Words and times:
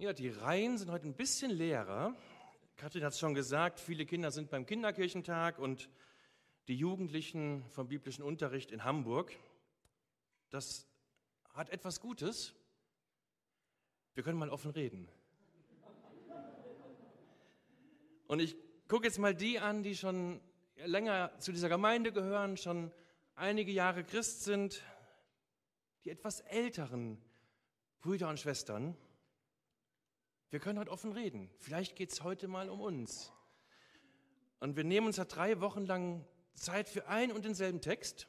Ja, 0.00 0.12
die 0.12 0.28
Reihen 0.28 0.78
sind 0.78 0.92
heute 0.92 1.08
ein 1.08 1.14
bisschen 1.14 1.50
leerer. 1.50 2.14
Katrin 2.76 3.02
hat 3.02 3.14
es 3.14 3.18
schon 3.18 3.34
gesagt, 3.34 3.80
viele 3.80 4.06
Kinder 4.06 4.30
sind 4.30 4.48
beim 4.48 4.64
Kinderkirchentag 4.64 5.58
und 5.58 5.90
die 6.68 6.76
Jugendlichen 6.76 7.64
vom 7.70 7.88
biblischen 7.88 8.22
Unterricht 8.22 8.70
in 8.70 8.84
Hamburg. 8.84 9.36
Das 10.50 10.86
hat 11.52 11.70
etwas 11.70 12.00
Gutes. 12.00 12.54
Wir 14.14 14.22
können 14.22 14.38
mal 14.38 14.50
offen 14.50 14.70
reden. 14.70 15.08
Und 18.28 18.38
ich 18.38 18.54
gucke 18.86 19.06
jetzt 19.06 19.18
mal 19.18 19.34
die 19.34 19.58
an, 19.58 19.82
die 19.82 19.96
schon 19.96 20.40
länger 20.76 21.36
zu 21.40 21.50
dieser 21.50 21.68
Gemeinde 21.68 22.12
gehören, 22.12 22.56
schon 22.56 22.92
einige 23.34 23.72
Jahre 23.72 24.04
Christ 24.04 24.44
sind, 24.44 24.80
die 26.04 26.10
etwas 26.10 26.38
älteren 26.42 27.20
Brüder 27.98 28.28
und 28.28 28.38
Schwestern. 28.38 28.96
Wir 30.50 30.60
können 30.60 30.78
heute 30.78 30.90
offen 30.90 31.12
reden. 31.12 31.50
Vielleicht 31.58 31.94
geht 31.94 32.10
es 32.10 32.22
heute 32.22 32.48
mal 32.48 32.70
um 32.70 32.80
uns. 32.80 33.32
Und 34.60 34.76
wir 34.76 34.84
nehmen 34.84 35.06
uns 35.06 35.18
ja 35.18 35.26
drei 35.26 35.60
Wochen 35.60 35.84
lang 35.84 36.24
Zeit 36.54 36.88
für 36.88 37.06
einen 37.06 37.32
und 37.32 37.44
denselben 37.44 37.82
Text. 37.82 38.28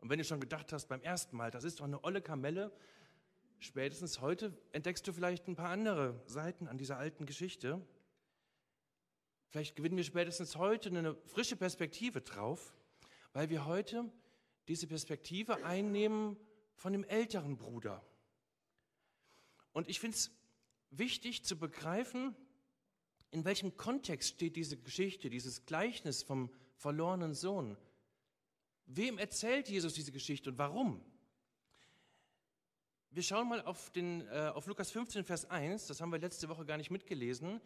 Und 0.00 0.08
wenn 0.08 0.18
du 0.18 0.24
schon 0.24 0.40
gedacht 0.40 0.72
hast 0.72 0.86
beim 0.86 1.02
ersten 1.02 1.36
Mal, 1.36 1.50
das 1.50 1.64
ist 1.64 1.80
doch 1.80 1.84
eine 1.84 2.02
olle 2.04 2.22
Kamelle, 2.22 2.72
spätestens 3.58 4.22
heute 4.22 4.56
entdeckst 4.72 5.06
du 5.06 5.12
vielleicht 5.12 5.46
ein 5.46 5.56
paar 5.56 5.68
andere 5.68 6.22
Seiten 6.26 6.66
an 6.68 6.78
dieser 6.78 6.96
alten 6.96 7.26
Geschichte. 7.26 7.86
Vielleicht 9.50 9.76
gewinnen 9.76 9.96
wir 9.96 10.04
spätestens 10.04 10.56
heute 10.56 10.88
eine 10.88 11.16
frische 11.26 11.56
Perspektive 11.56 12.22
drauf, 12.22 12.74
weil 13.34 13.50
wir 13.50 13.66
heute 13.66 14.10
diese 14.68 14.86
Perspektive 14.86 15.64
einnehmen 15.64 16.38
von 16.76 16.94
dem 16.94 17.04
älteren 17.04 17.58
Bruder. 17.58 18.02
Und 19.72 19.88
ich 19.88 20.00
finde 20.00 20.16
es 20.16 20.37
wichtig 20.90 21.44
zu 21.44 21.58
begreifen, 21.58 22.34
in 23.30 23.44
welchem 23.44 23.76
Kontext 23.76 24.30
steht 24.30 24.56
diese 24.56 24.76
Geschichte, 24.76 25.30
dieses 25.30 25.66
Gleichnis 25.66 26.22
vom 26.22 26.50
verlorenen 26.76 27.34
Sohn. 27.34 27.76
Wem 28.86 29.18
erzählt 29.18 29.68
Jesus 29.68 29.92
diese 29.94 30.12
Geschichte 30.12 30.50
und 30.50 30.58
warum? 30.58 31.04
Wir 33.10 33.22
schauen 33.22 33.48
mal 33.48 33.62
auf, 33.62 33.90
den, 33.90 34.26
äh, 34.28 34.50
auf 34.54 34.66
Lukas 34.66 34.90
15, 34.90 35.24
Vers 35.24 35.44
1. 35.50 35.86
Das 35.86 36.00
haben 36.00 36.10
wir 36.10 36.18
letzte 36.18 36.48
Woche 36.48 36.64
gar 36.64 36.76
nicht 36.76 36.90
mitgelesen. 36.90 37.60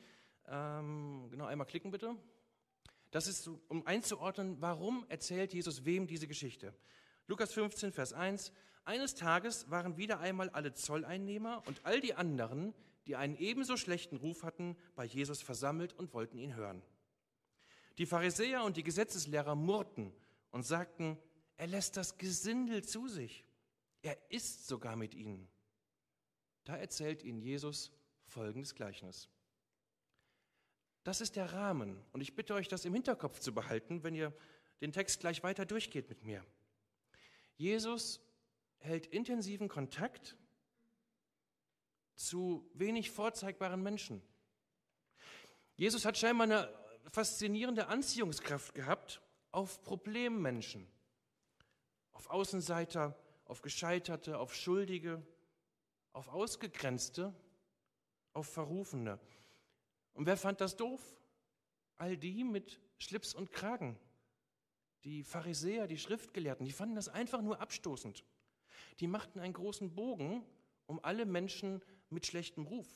Ähm, 0.47 1.29
genau, 1.31 1.47
einmal 1.47 1.67
klicken 1.67 1.91
bitte. 1.91 2.17
Das 3.11 3.27
ist, 3.27 3.49
um 3.69 3.87
einzuordnen, 3.87 4.61
warum 4.61 5.05
erzählt 5.09 5.53
Jesus 5.53 5.85
wem 5.85 6.07
diese 6.07 6.27
Geschichte. 6.27 6.75
Lukas 7.27 7.53
15, 7.53 7.93
Vers 7.93 8.13
1. 8.13 8.53
Eines 8.85 9.15
Tages 9.15 9.71
waren 9.71 9.97
wieder 9.97 10.19
einmal 10.19 10.49
alle 10.51 10.73
Zolleinnehmer 10.73 11.63
und 11.67 11.85
all 11.85 12.01
die 12.01 12.15
anderen, 12.15 12.75
die 13.07 13.17
einen 13.17 13.37
ebenso 13.37 13.77
schlechten 13.77 14.17
Ruf 14.17 14.43
hatten, 14.43 14.77
bei 14.95 15.05
Jesus 15.05 15.43
versammelt 15.43 15.93
und 15.93 16.15
wollten 16.15 16.39
ihn 16.39 16.55
hören. 16.55 16.83
Die 17.99 18.07
Pharisäer 18.07 18.65
und 18.65 18.77
die 18.77 18.85
Gesetzeslehrer 18.85 19.55
murrten 19.55 20.13
und 20.51 20.65
sagten, 20.65 21.19
er 21.57 21.67
lässt 21.67 21.97
das 21.97 22.17
Gesindel 22.19 22.85
zu 22.85 23.09
sich. 23.09 23.45
Er 24.03 24.19
isst 24.31 24.67
sogar 24.67 24.97
mit 24.97 25.15
ihnen. 25.15 25.49
Da 26.65 26.77
erzählt 26.77 27.23
ihnen 27.23 27.41
Jesus 27.41 27.93
folgendes 28.27 28.75
Gleichnis. 28.75 29.29
Das 31.05 31.21
ist 31.21 31.37
der 31.37 31.53
Rahmen 31.53 32.01
und 32.13 32.21
ich 32.21 32.35
bitte 32.35 32.55
euch, 32.55 32.69
das 32.69 32.85
im 32.85 32.95
Hinterkopf 32.95 33.41
zu 33.41 33.53
behalten, 33.53 34.03
wenn 34.05 34.15
ihr 34.15 34.33
den 34.81 34.93
Text 34.93 35.21
gleich 35.21 35.43
weiter 35.43 35.67
durchgeht 35.67 36.09
mit 36.09 36.25
mir. 36.25 36.45
Jesus 37.57 38.21
hält 38.79 39.07
intensiven 39.07 39.69
Kontakt 39.69 40.37
zu 42.15 42.71
wenig 42.75 43.11
vorzeigbaren 43.11 43.83
Menschen. 43.83 44.23
Jesus 45.77 46.05
hat 46.05 46.19
scheinbar 46.19 46.45
eine 46.45 46.83
faszinierende 47.11 47.89
Anziehungskraft 47.89 48.75
gehabt 48.75 49.21
auf 49.51 49.83
Problemmenschen, 49.83 50.87
auf 52.13 52.31
Außenseiter, 52.31 53.17
auf 53.45 53.63
Gescheiterte, 53.63 54.39
auf 54.39 54.55
Schuldige, 54.55 55.25
auf 56.13 56.29
Ausgegrenzte, 56.29 57.35
auf 58.33 58.47
Verrufene. 58.47 59.19
Und 60.15 60.27
wer 60.27 60.37
fand 60.37 60.61
das 60.61 60.77
doof? 60.77 61.01
All 61.97 62.17
die 62.17 62.45
mit 62.45 62.81
Schlips 62.99 63.35
und 63.35 63.53
Kragen. 63.53 63.99
Die 65.05 65.25
Pharisäer, 65.25 65.87
die 65.87 65.99
Schriftgelehrten, 65.99 66.65
die 66.65 66.73
fanden 66.73 66.95
das 66.95 67.09
einfach 67.09 67.43
nur 67.43 67.61
abstoßend. 67.61 68.25
Die 69.01 69.07
machten 69.07 69.41
einen 69.41 69.53
großen 69.53 69.95
Bogen 69.95 70.45
um 70.87 71.03
alle 71.03 71.27
Menschen 71.27 71.83
mit 72.13 72.27
schlechtem 72.27 72.67
Ruf. 72.67 72.89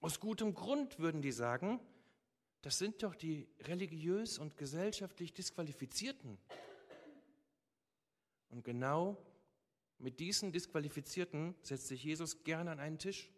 Aus 0.00 0.20
gutem 0.20 0.54
Grund 0.54 0.98
würden 0.98 1.22
die 1.22 1.32
sagen, 1.32 1.80
das 2.60 2.78
sind 2.78 3.02
doch 3.02 3.14
die 3.14 3.48
religiös 3.60 4.38
und 4.38 4.56
gesellschaftlich 4.56 5.32
Disqualifizierten. 5.32 6.38
Und 8.48 8.64
genau 8.64 9.16
mit 9.98 10.20
diesen 10.20 10.52
Disqualifizierten 10.52 11.54
setzt 11.62 11.88
sich 11.88 12.04
Jesus 12.04 12.44
gerne 12.44 12.70
an 12.70 12.80
einen 12.80 12.98
Tisch. 12.98 13.30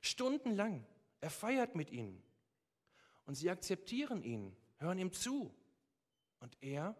Stundenlang. 0.00 0.86
Er 1.20 1.30
feiert 1.30 1.74
mit 1.74 1.90
ihnen. 1.90 2.22
Und 3.24 3.34
sie 3.34 3.50
akzeptieren 3.50 4.22
ihn, 4.22 4.54
hören 4.78 4.98
ihm 4.98 5.12
zu. 5.12 5.54
Und 6.40 6.56
er 6.60 6.96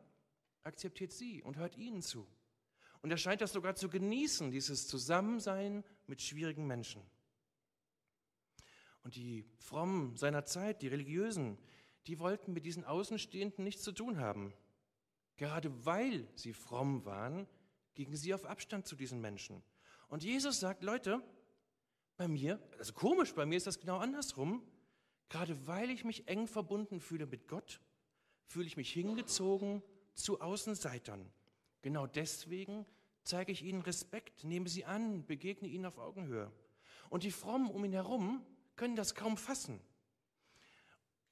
akzeptiert 0.64 1.12
sie 1.12 1.42
und 1.42 1.56
hört 1.56 1.76
ihnen 1.76 2.02
zu. 2.02 2.26
Und 3.02 3.10
er 3.10 3.18
scheint 3.18 3.40
das 3.40 3.52
sogar 3.52 3.76
zu 3.76 3.88
genießen, 3.88 4.50
dieses 4.50 4.88
Zusammensein 4.88 5.84
mit 6.06 6.20
schwierigen 6.22 6.66
Menschen. 6.66 7.02
Und 9.06 9.15
die 9.15 9.44
Frommen 9.61 10.17
seiner 10.17 10.47
Zeit, 10.47 10.83
die 10.83 10.89
Religiösen, 10.89 11.59
die 12.09 12.19
wollten 12.19 12.53
mit 12.53 12.67
diesen 12.67 12.84
Außenstehenden 12.84 13.62
nichts 13.62 13.84
zu 13.84 13.93
tun 13.93 14.19
haben. 14.19 14.53
Gerade 15.37 15.87
weil 15.87 16.27
sie 16.34 16.53
fromm 16.53 17.05
waren, 17.05 17.47
gingen 17.94 18.17
sie 18.17 18.34
auf 18.34 18.44
Abstand 18.44 18.89
zu 18.89 18.97
diesen 18.97 19.21
Menschen. 19.21 19.62
Und 20.09 20.25
Jesus 20.25 20.59
sagt, 20.59 20.83
Leute, 20.83 21.22
bei 22.17 22.27
mir, 22.27 22.61
also 22.81 22.94
komisch, 22.94 23.33
bei 23.33 23.47
mir 23.47 23.59
ist 23.59 23.69
das 23.69 23.78
genau 23.78 23.99
andersrum. 23.99 24.67
Gerade 25.28 25.69
weil 25.69 25.91
ich 25.91 26.05
mich 26.05 26.27
eng 26.27 26.49
verbunden 26.49 26.99
fühle 26.99 27.27
mit 27.27 27.47
Gott, 27.47 27.81
fühle 28.44 28.67
ich 28.67 28.77
mich 28.77 28.93
hingezogen 28.93 29.84
zu 30.15 30.41
Außenseitern. 30.41 31.31
Genau 31.81 32.09
deswegen 32.09 32.84
zeige 33.23 33.53
ich 33.53 33.62
ihnen 33.62 33.83
Respekt, 33.83 34.43
nehme 34.43 34.69
sie 34.69 34.84
an, 34.84 35.25
begegne 35.25 35.69
ihnen 35.69 35.87
auf 35.87 35.99
Augenhöhe. 35.99 36.50
Und 37.09 37.23
die 37.23 37.31
Frommen 37.31 37.71
um 37.71 37.84
ihn 37.84 37.93
herum 37.93 38.44
können 38.76 38.97
das 38.97 39.14
kaum 39.14 39.37
fassen. 39.37 39.81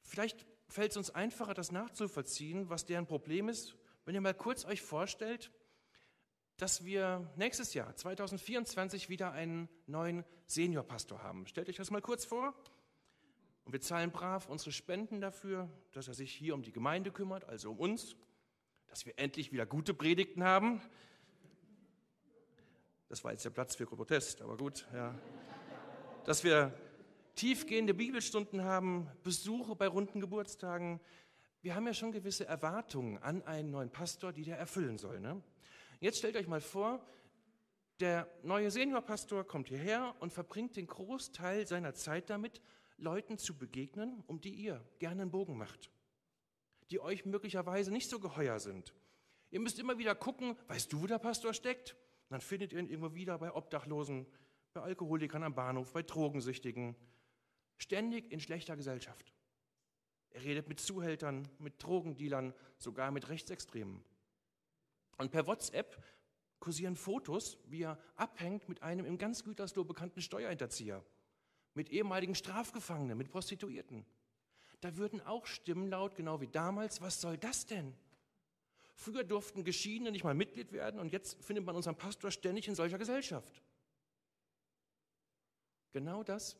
Vielleicht 0.03 0.47
fällt 0.69 0.91
es 0.91 0.97
uns 0.97 1.11
einfacher, 1.11 1.55
das 1.55 1.73
nachzuvollziehen, 1.73 2.69
was 2.69 2.85
deren 2.85 3.07
Problem 3.07 3.49
ist, 3.49 3.77
wenn 4.05 4.15
ihr 4.15 4.21
mal 4.21 4.35
kurz 4.35 4.65
euch 4.65 4.83
vorstellt, 4.83 5.51
dass 6.57 6.85
wir 6.85 7.31
nächstes 7.37 7.75
Jahr, 7.75 7.95
2024, 7.97 9.09
wieder 9.09 9.33
einen 9.33 9.69
neuen 9.87 10.25
Seniorpastor 10.47 11.23
haben. 11.23 11.47
Stellt 11.47 11.69
euch 11.69 11.77
das 11.77 11.91
mal 11.91 12.03
kurz 12.03 12.25
vor. 12.25 12.55
Und 13.65 13.73
wir 13.73 13.81
zahlen 13.81 14.11
brav 14.11 14.49
unsere 14.49 14.73
Spenden 14.73 15.21
dafür, 15.21 15.71
dass 15.93 16.07
er 16.07 16.15
sich 16.15 16.33
hier 16.33 16.55
um 16.55 16.63
die 16.63 16.73
Gemeinde 16.73 17.11
kümmert, 17.11 17.45
also 17.45 17.71
um 17.71 17.79
uns, 17.79 18.15
dass 18.89 19.07
wir 19.07 19.19
endlich 19.19 19.53
wieder 19.53 19.65
gute 19.65 19.95
Predigten 19.95 20.45
haben. 20.45 20.83
Das 23.09 23.25
war 23.25 23.33
jetzt 23.33 23.45
der 23.45 23.51
Platz 23.51 23.75
für 23.75 23.87
Protest, 23.87 24.43
aber 24.43 24.57
gut, 24.57 24.87
ja. 24.93 25.19
Dass 26.25 26.45
wir 26.45 26.73
tiefgehende 27.35 27.95
Bibelstunden 27.95 28.63
haben, 28.63 29.09
Besuche 29.23 29.77
bei 29.77 29.87
runden 29.87 30.21
Geburtstagen. 30.21 31.01
Wir 31.63 31.75
haben 31.75 31.87
ja 31.87 31.95
schon 31.95 32.13
gewisse 32.13 32.47
Erwartungen 32.47 33.19
an 33.19 33.43
einen 33.43 33.71
neuen 33.71 33.91
Pastor, 33.91 34.33
die 34.33 34.45
der 34.45 34.59
erfüllen 34.59 34.99
soll. 34.99 35.21
Ne? 35.21 35.43
Jetzt 36.01 36.19
stellt 36.19 36.37
euch 36.37 36.47
mal 36.47 36.61
vor, 36.61 37.05
der 38.01 38.29
neue 38.43 38.71
Seniorpastor 38.71 39.45
kommt 39.45 39.69
hierher 39.69 40.15
und 40.21 40.33
verbringt 40.33 40.77
den 40.77 40.87
Großteil 40.87 41.67
seiner 41.67 41.95
Zeit 41.95 42.31
damit, 42.31 42.61
Leuten 42.97 43.39
zu 43.39 43.59
begegnen, 43.59 44.23
um 44.27 44.41
die 44.41 44.55
ihr 44.55 44.85
gerne 44.99 45.23
einen 45.23 45.31
Bogen 45.31 45.59
macht, 45.59 45.91
die 46.91 47.01
euch 47.01 47.25
möglicherweise 47.25 47.91
nicht 47.91 48.09
so 48.09 48.21
geheuer 48.21 48.61
sind. 48.61 48.95
Ihr 49.51 49.61
müsst 49.61 49.79
immer 49.79 49.99
wieder 49.99 50.15
gucken, 50.15 50.57
weißt 50.69 50.93
du, 50.93 51.03
wo 51.03 51.07
der 51.07 51.19
Pastor 51.19 51.55
steckt? 51.55 51.97
dann 52.35 52.41
findet 52.41 52.73
ihr 52.73 52.81
ihn 52.81 52.89
irgendwo 52.89 53.15
wieder 53.15 53.39
bei 53.39 53.55
Obdachlosen, 53.55 54.27
bei 54.73 54.81
Alkoholikern 54.81 55.45
am 55.45 55.55
Bahnhof, 55.55 55.93
bei 55.93 56.03
Drogensüchtigen, 56.03 56.97
Ständig 57.85 58.33
in 58.33 58.41
schlechter 58.41 58.77
Gesellschaft. 58.77 59.35
Er 60.31 60.43
redet 60.43 60.69
mit 60.69 60.81
Zuhältern, 60.81 61.47
mit 61.59 61.83
Drogendealern, 61.83 62.55
sogar 62.79 63.11
mit 63.11 63.29
Rechtsextremen. 63.29 64.03
Und 65.19 65.31
per 65.31 65.47
WhatsApp 65.47 66.03
kursieren 66.61 66.97
Fotos, 66.97 67.59
wie 67.67 67.83
er 67.83 67.99
abhängt 68.17 68.71
mit 68.71 68.83
einem 68.83 69.05
im 69.05 69.19
ganz 69.19 69.45
Gütersloh 69.45 69.85
bekannten 69.85 70.23
Steuerhinterzieher, 70.23 71.05
mit 71.75 71.91
ehemaligen 71.91 72.35
Strafgefangenen, 72.35 73.19
mit 73.19 73.29
Prostituierten. 73.29 74.07
Da 74.81 74.97
würden 74.97 75.21
auch 75.21 75.45
Stimmen 75.45 75.89
laut, 75.89 76.17
genau 76.17 76.41
wie 76.41 76.49
damals, 76.49 77.03
was 77.03 77.21
soll 77.21 77.37
das 77.37 77.67
denn? 77.67 77.95
Früher 78.95 79.25
durften 79.25 79.63
Geschiedene 79.63 80.11
nicht 80.11 80.25
mal 80.25 80.33
Mitglied 80.33 80.73
werden 80.73 80.99
und 81.01 81.13
jetzt 81.13 81.37
findet 81.45 81.67
man 81.67 81.77
unseren 81.77 81.97
Pastor 81.97 82.31
ständig 82.31 82.67
in 82.67 82.75
solcher 82.75 82.97
Gesellschaft. 82.97 83.61
Genau 85.93 86.25
das 86.25 86.57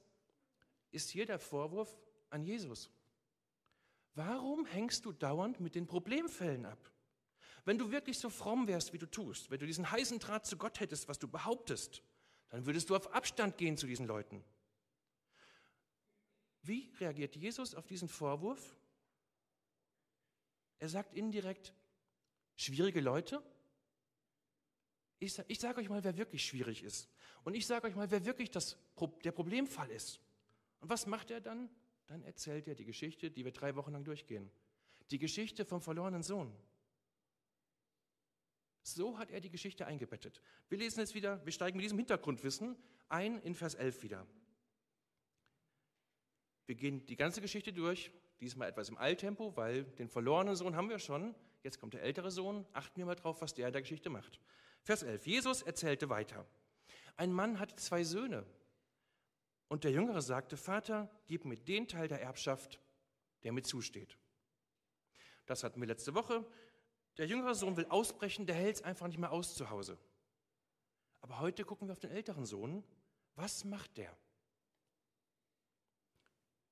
ist 0.95 1.11
hier 1.11 1.27
der 1.27 1.39
Vorwurf 1.39 1.97
an 2.31 2.43
Jesus. 2.45 2.91
Warum 4.15 4.65
hängst 4.65 5.05
du 5.05 5.13
dauernd 5.13 5.61
mit 5.61 5.75
den 5.75 5.87
Problemfällen 5.87 6.67
ab? 6.67 6.91
Wenn 7.65 7.79
du 7.79 7.91
wirklich 7.91 8.19
so 8.19 8.31
fromm 8.31 8.67
wärst, 8.69 8.93
wie 8.93 8.99
du 8.99 9.11
tust, 9.11 9.51
wenn 9.51 9.59
du 9.59 9.67
diesen 9.67 9.91
heißen 9.91 10.19
Draht 10.19 10.47
zu 10.47 10.57
Gott 10.57 10.81
hättest, 10.81 11.09
was 11.09 11.19
du 11.19 11.27
behauptest, 11.29 12.03
dann 12.51 12.67
würdest 12.67 12.91
du 12.91 12.97
auf 12.97 13.13
Abstand 13.13 13.57
gehen 13.57 13.77
zu 13.77 13.87
diesen 13.87 14.07
Leuten. 14.07 14.45
Wie 16.63 16.93
reagiert 17.01 17.37
Jesus 17.37 17.75
auf 17.75 17.87
diesen 17.87 18.09
Vorwurf? 18.09 18.77
Er 20.79 20.89
sagt 20.89 21.15
indirekt, 21.15 21.75
schwierige 22.57 23.01
Leute? 23.01 23.43
Ich, 25.19 25.39
ich 25.49 25.59
sage 25.59 25.81
euch 25.81 25.89
mal, 25.89 26.05
wer 26.05 26.17
wirklich 26.17 26.45
schwierig 26.45 26.83
ist. 26.83 27.09
Und 27.45 27.55
ich 27.55 27.67
sage 27.67 27.87
euch 27.87 27.95
mal, 27.95 28.11
wer 28.11 28.25
wirklich 28.25 28.51
das, 28.51 28.77
der 29.25 29.33
Problemfall 29.33 29.91
ist. 29.91 30.21
Und 30.85 30.91
was 30.91 31.07
macht 31.07 31.31
er 31.31 31.41
dann? 31.41 31.71
Dann 32.09 32.23
erzählt 32.25 32.69
er 32.69 32.75
die 32.75 32.85
Geschichte, 32.85 33.31
die 33.31 33.47
wir 33.47 33.53
drei 33.53 33.75
Wochen 33.75 33.93
lang 33.93 34.05
durchgehen. 34.05 34.51
Die 35.11 35.19
Geschichte 35.19 35.65
vom 35.65 35.81
verlorenen 35.81 36.23
Sohn. 36.23 36.55
So 38.83 39.17
hat 39.17 39.31
er 39.31 39.41
die 39.41 39.49
Geschichte 39.49 39.87
eingebettet. 39.87 40.43
Wir 40.69 40.77
lesen 40.77 41.01
jetzt 41.01 41.15
wieder, 41.15 41.43
wir 41.43 41.53
steigen 41.55 41.79
mit 41.79 41.85
diesem 41.85 41.97
Hintergrundwissen 41.97 42.77
ein 43.09 43.41
in 43.41 43.55
Vers 43.55 43.77
11 43.77 44.03
wieder. 44.03 44.27
Wir 46.67 46.75
gehen 46.75 47.07
die 47.07 47.17
ganze 47.17 47.41
Geschichte 47.41 47.73
durch, 47.73 48.11
diesmal 48.39 48.69
etwas 48.69 48.91
im 48.91 48.99
Eiltempo, 48.99 49.57
weil 49.57 49.85
den 49.85 50.11
verlorenen 50.11 50.55
Sohn 50.55 50.77
haben 50.77 50.91
wir 50.91 50.99
schon. 50.99 51.35
Jetzt 51.63 51.81
kommt 51.81 51.95
der 51.95 52.03
ältere 52.03 52.31
Sohn. 52.31 52.67
Achten 52.75 52.99
wir 52.99 53.07
mal 53.07 53.15
drauf, 53.15 53.41
was 53.41 53.55
der 53.55 53.69
in 53.69 53.73
der 53.73 53.81
Geschichte 53.81 54.11
macht. 54.11 54.39
Vers 54.83 55.03
11. 55.03 55.27
Jesus 55.29 55.63
erzählte 55.63 56.11
weiter. 56.11 56.47
Ein 57.17 57.33
Mann 57.33 57.59
hatte 57.59 57.75
zwei 57.77 58.05
Söhne. 58.05 58.45
Und 59.69 59.85
der 59.85 59.93
Jüngere 59.93 60.23
sagte, 60.23 60.57
Vater, 60.57 61.11
gib 61.27 61.45
mir 61.45 61.57
den 61.57 61.89
Teil 61.89 62.09
der 62.09 62.21
Erbschaft, 62.21 62.81
der 63.43 63.53
mir 63.53 63.63
zusteht. 63.63 64.19
Das 65.47 65.65
hatten 65.65 65.81
wir 65.81 65.89
letzte 65.89 66.15
Woche. 66.15 66.45
Der 67.17 67.27
jüngere 67.27 67.55
Sohn 67.55 67.77
will 67.77 67.87
ausbrechen, 67.87 68.47
der 68.47 68.57
hält 68.57 68.77
es 68.77 68.83
einfach 68.83 69.07
nicht 69.07 69.19
mehr 69.19 69.31
aus 69.31 69.55
zu 69.55 69.71
Hause. 69.71 69.99
Aber 71.21 71.39
heute 71.39 71.65
gucken 71.65 71.89
wir 71.89 71.93
auf 71.93 72.01
den 72.01 72.11
älteren 72.11 72.45
Sohn. 72.45 72.85
Was 73.37 73.65
macht 73.65 73.97
der? 73.97 74.17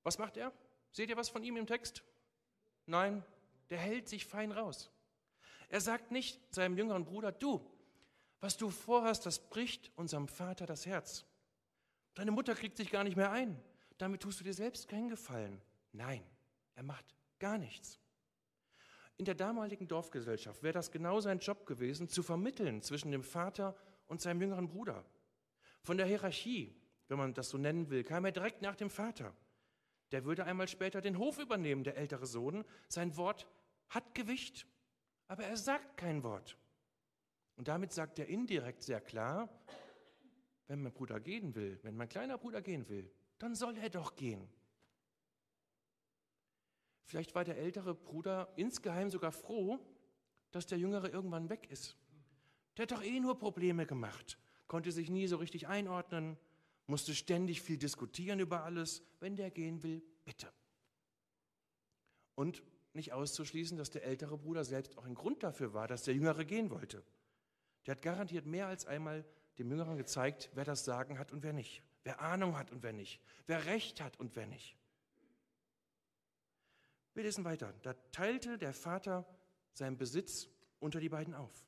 Was 0.03 0.19
macht 0.19 0.37
er? 0.37 0.53
Seht 0.91 1.11
ihr 1.11 1.17
was 1.17 1.29
von 1.29 1.43
ihm 1.45 1.57
im 1.57 1.67
Text? 1.67 2.03
Nein, 2.87 3.25
der 3.71 3.79
hält 3.79 4.09
sich 4.09 4.27
fein 4.27 4.53
raus. 4.53 4.91
Er 5.69 5.81
sagt 5.81 6.11
nicht 6.11 6.55
seinem 6.55 6.77
jüngeren 6.77 7.05
Bruder, 7.05 7.33
du, 7.33 7.65
was 8.41 8.57
du 8.57 8.69
vorhast, 8.69 9.25
das 9.25 9.39
bricht 9.49 9.91
unserem 9.97 10.29
Vater 10.29 10.67
das 10.67 10.85
Herz. 10.85 11.25
Deine 12.15 12.31
Mutter 12.31 12.55
kriegt 12.55 12.77
sich 12.77 12.91
gar 12.91 13.05
nicht 13.05 13.17
mehr 13.17 13.33
ein. 13.33 13.61
Damit 13.99 14.23
tust 14.23 14.41
du 14.41 14.45
dir 14.45 14.55
selbst 14.55 14.89
keinen 14.89 15.09
Gefallen. 15.09 15.61
Nein, 15.93 16.23
er 16.75 16.83
macht 16.83 17.05
gar 17.39 17.59
nichts. 17.59 17.99
In 19.17 19.25
der 19.25 19.35
damaligen 19.35 19.87
Dorfgesellschaft 19.87 20.63
wäre 20.63 20.73
das 20.73 20.91
genau 20.91 21.21
sein 21.21 21.39
Job 21.39 21.67
gewesen, 21.67 22.09
zu 22.09 22.23
vermitteln 22.23 22.83
zwischen 22.83 23.13
dem 23.13 23.23
Vater 23.23 23.77
und 24.09 24.21
seinem 24.21 24.41
jüngeren 24.41 24.69
Bruder. 24.69 25.05
Von 25.83 25.97
der 25.97 26.07
Hierarchie, 26.07 26.75
wenn 27.09 27.19
man 27.19 27.35
das 27.35 27.51
so 27.51 27.59
nennen 27.59 27.91
will, 27.91 28.05
kam 28.05 28.25
er 28.25 28.33
direkt 28.33 28.63
nach 28.63 28.77
dem 28.77 28.91
Vater. 28.91 29.35
Der 30.13 30.25
würde 30.25 30.45
einmal 30.45 30.69
später 30.69 31.01
den 31.01 31.19
Hof 31.19 31.39
übernehmen, 31.39 31.85
der 31.85 31.97
ältere 31.97 32.27
Sohn. 32.27 32.65
Sein 32.89 33.17
Wort 33.17 33.47
hat 33.89 34.15
Gewicht, 34.15 34.67
aber 35.29 35.45
er 35.45 35.57
sagt 35.57 35.97
kein 35.97 36.23
Wort. 36.23 36.57
Und 37.57 37.69
damit 37.69 37.93
sagt 37.93 38.19
er 38.19 38.27
indirekt 38.27 38.83
sehr 38.83 39.01
klar, 39.01 39.49
wenn 40.73 40.81
mein 40.81 40.93
Bruder 40.95 41.21
gehen 41.21 41.55
will, 41.55 41.79
wenn 41.83 41.99
mein 41.99 42.09
kleiner 42.09 42.39
Bruder 42.39 42.63
gehen 42.63 42.89
will, 42.89 43.13
dann 43.37 43.55
soll 43.55 43.77
er 43.77 43.91
doch 43.91 44.17
gehen. 44.17 44.49
Vielleicht 47.05 47.35
war 47.35 47.45
der 47.45 47.59
ältere 47.59 47.95
Bruder 47.95 48.51
insgeheim 48.57 49.11
sogar 49.11 49.33
froh, 49.33 49.79
dass 50.51 50.67
der 50.67 50.79
jüngere 50.79 51.13
irgendwann 51.13 51.51
weg 51.51 51.71
ist. 51.71 51.99
Der 52.75 52.85
hat 52.85 52.93
doch 52.93 53.03
eh 53.03 53.21
nur 53.21 53.39
Probleme 53.39 53.85
gemacht, 53.85 54.39
konnte 54.67 54.93
sich 54.93 55.11
nie 55.11 55.27
so 55.27 55.37
richtig 55.37 55.69
einordnen, 55.69 56.39
musste 56.87 57.15
ständig 57.15 57.61
viel 57.61 57.77
diskutieren 57.77 58.41
über 58.41 58.65
alles. 58.65 59.03
Wenn 59.21 59.37
der 59.37 59.51
gehen 59.51 59.83
will, 59.83 60.03
bitte. 60.25 60.51
Und 62.35 62.63
nicht 62.95 63.13
auszuschließen, 63.13 63.77
dass 63.77 63.91
der 63.91 64.05
ältere 64.05 64.39
Bruder 64.39 64.65
selbst 64.65 64.97
auch 64.97 65.05
ein 65.05 65.17
Grund 65.17 65.43
dafür 65.43 65.75
war, 65.75 65.87
dass 65.87 66.05
der 66.05 66.15
Jüngere 66.15 66.47
gehen 66.47 66.71
wollte. 66.71 67.05
Der 67.85 67.97
hat 67.97 68.01
garantiert 68.01 68.47
mehr 68.47 68.69
als 68.69 68.87
einmal 68.87 69.27
dem 69.59 69.71
Jüngeren 69.71 69.97
gezeigt, 69.97 70.51
wer 70.55 70.65
das 70.65 70.85
Sagen 70.85 71.19
hat 71.19 71.33
und 71.33 71.43
wer 71.43 71.53
nicht, 71.53 71.83
wer 72.05 72.21
Ahnung 72.21 72.57
hat 72.57 72.71
und 72.71 72.83
wer 72.83 72.93
nicht, 72.93 73.21
wer 73.47 73.65
Recht 73.67 74.01
hat 74.01 74.19
und 74.19 74.37
wer 74.37 74.47
nicht. 74.47 74.77
Wir 77.15 77.25
lesen 77.25 77.45
weiter. 77.45 77.75
Da 77.83 77.95
teilte 78.13 78.57
der 78.57 78.73
Vater 78.73 79.27
seinen 79.75 79.99
Besitz 79.99 80.49
unter 80.81 81.01
die 81.01 81.11
beiden 81.11 81.35
auf. 81.35 81.67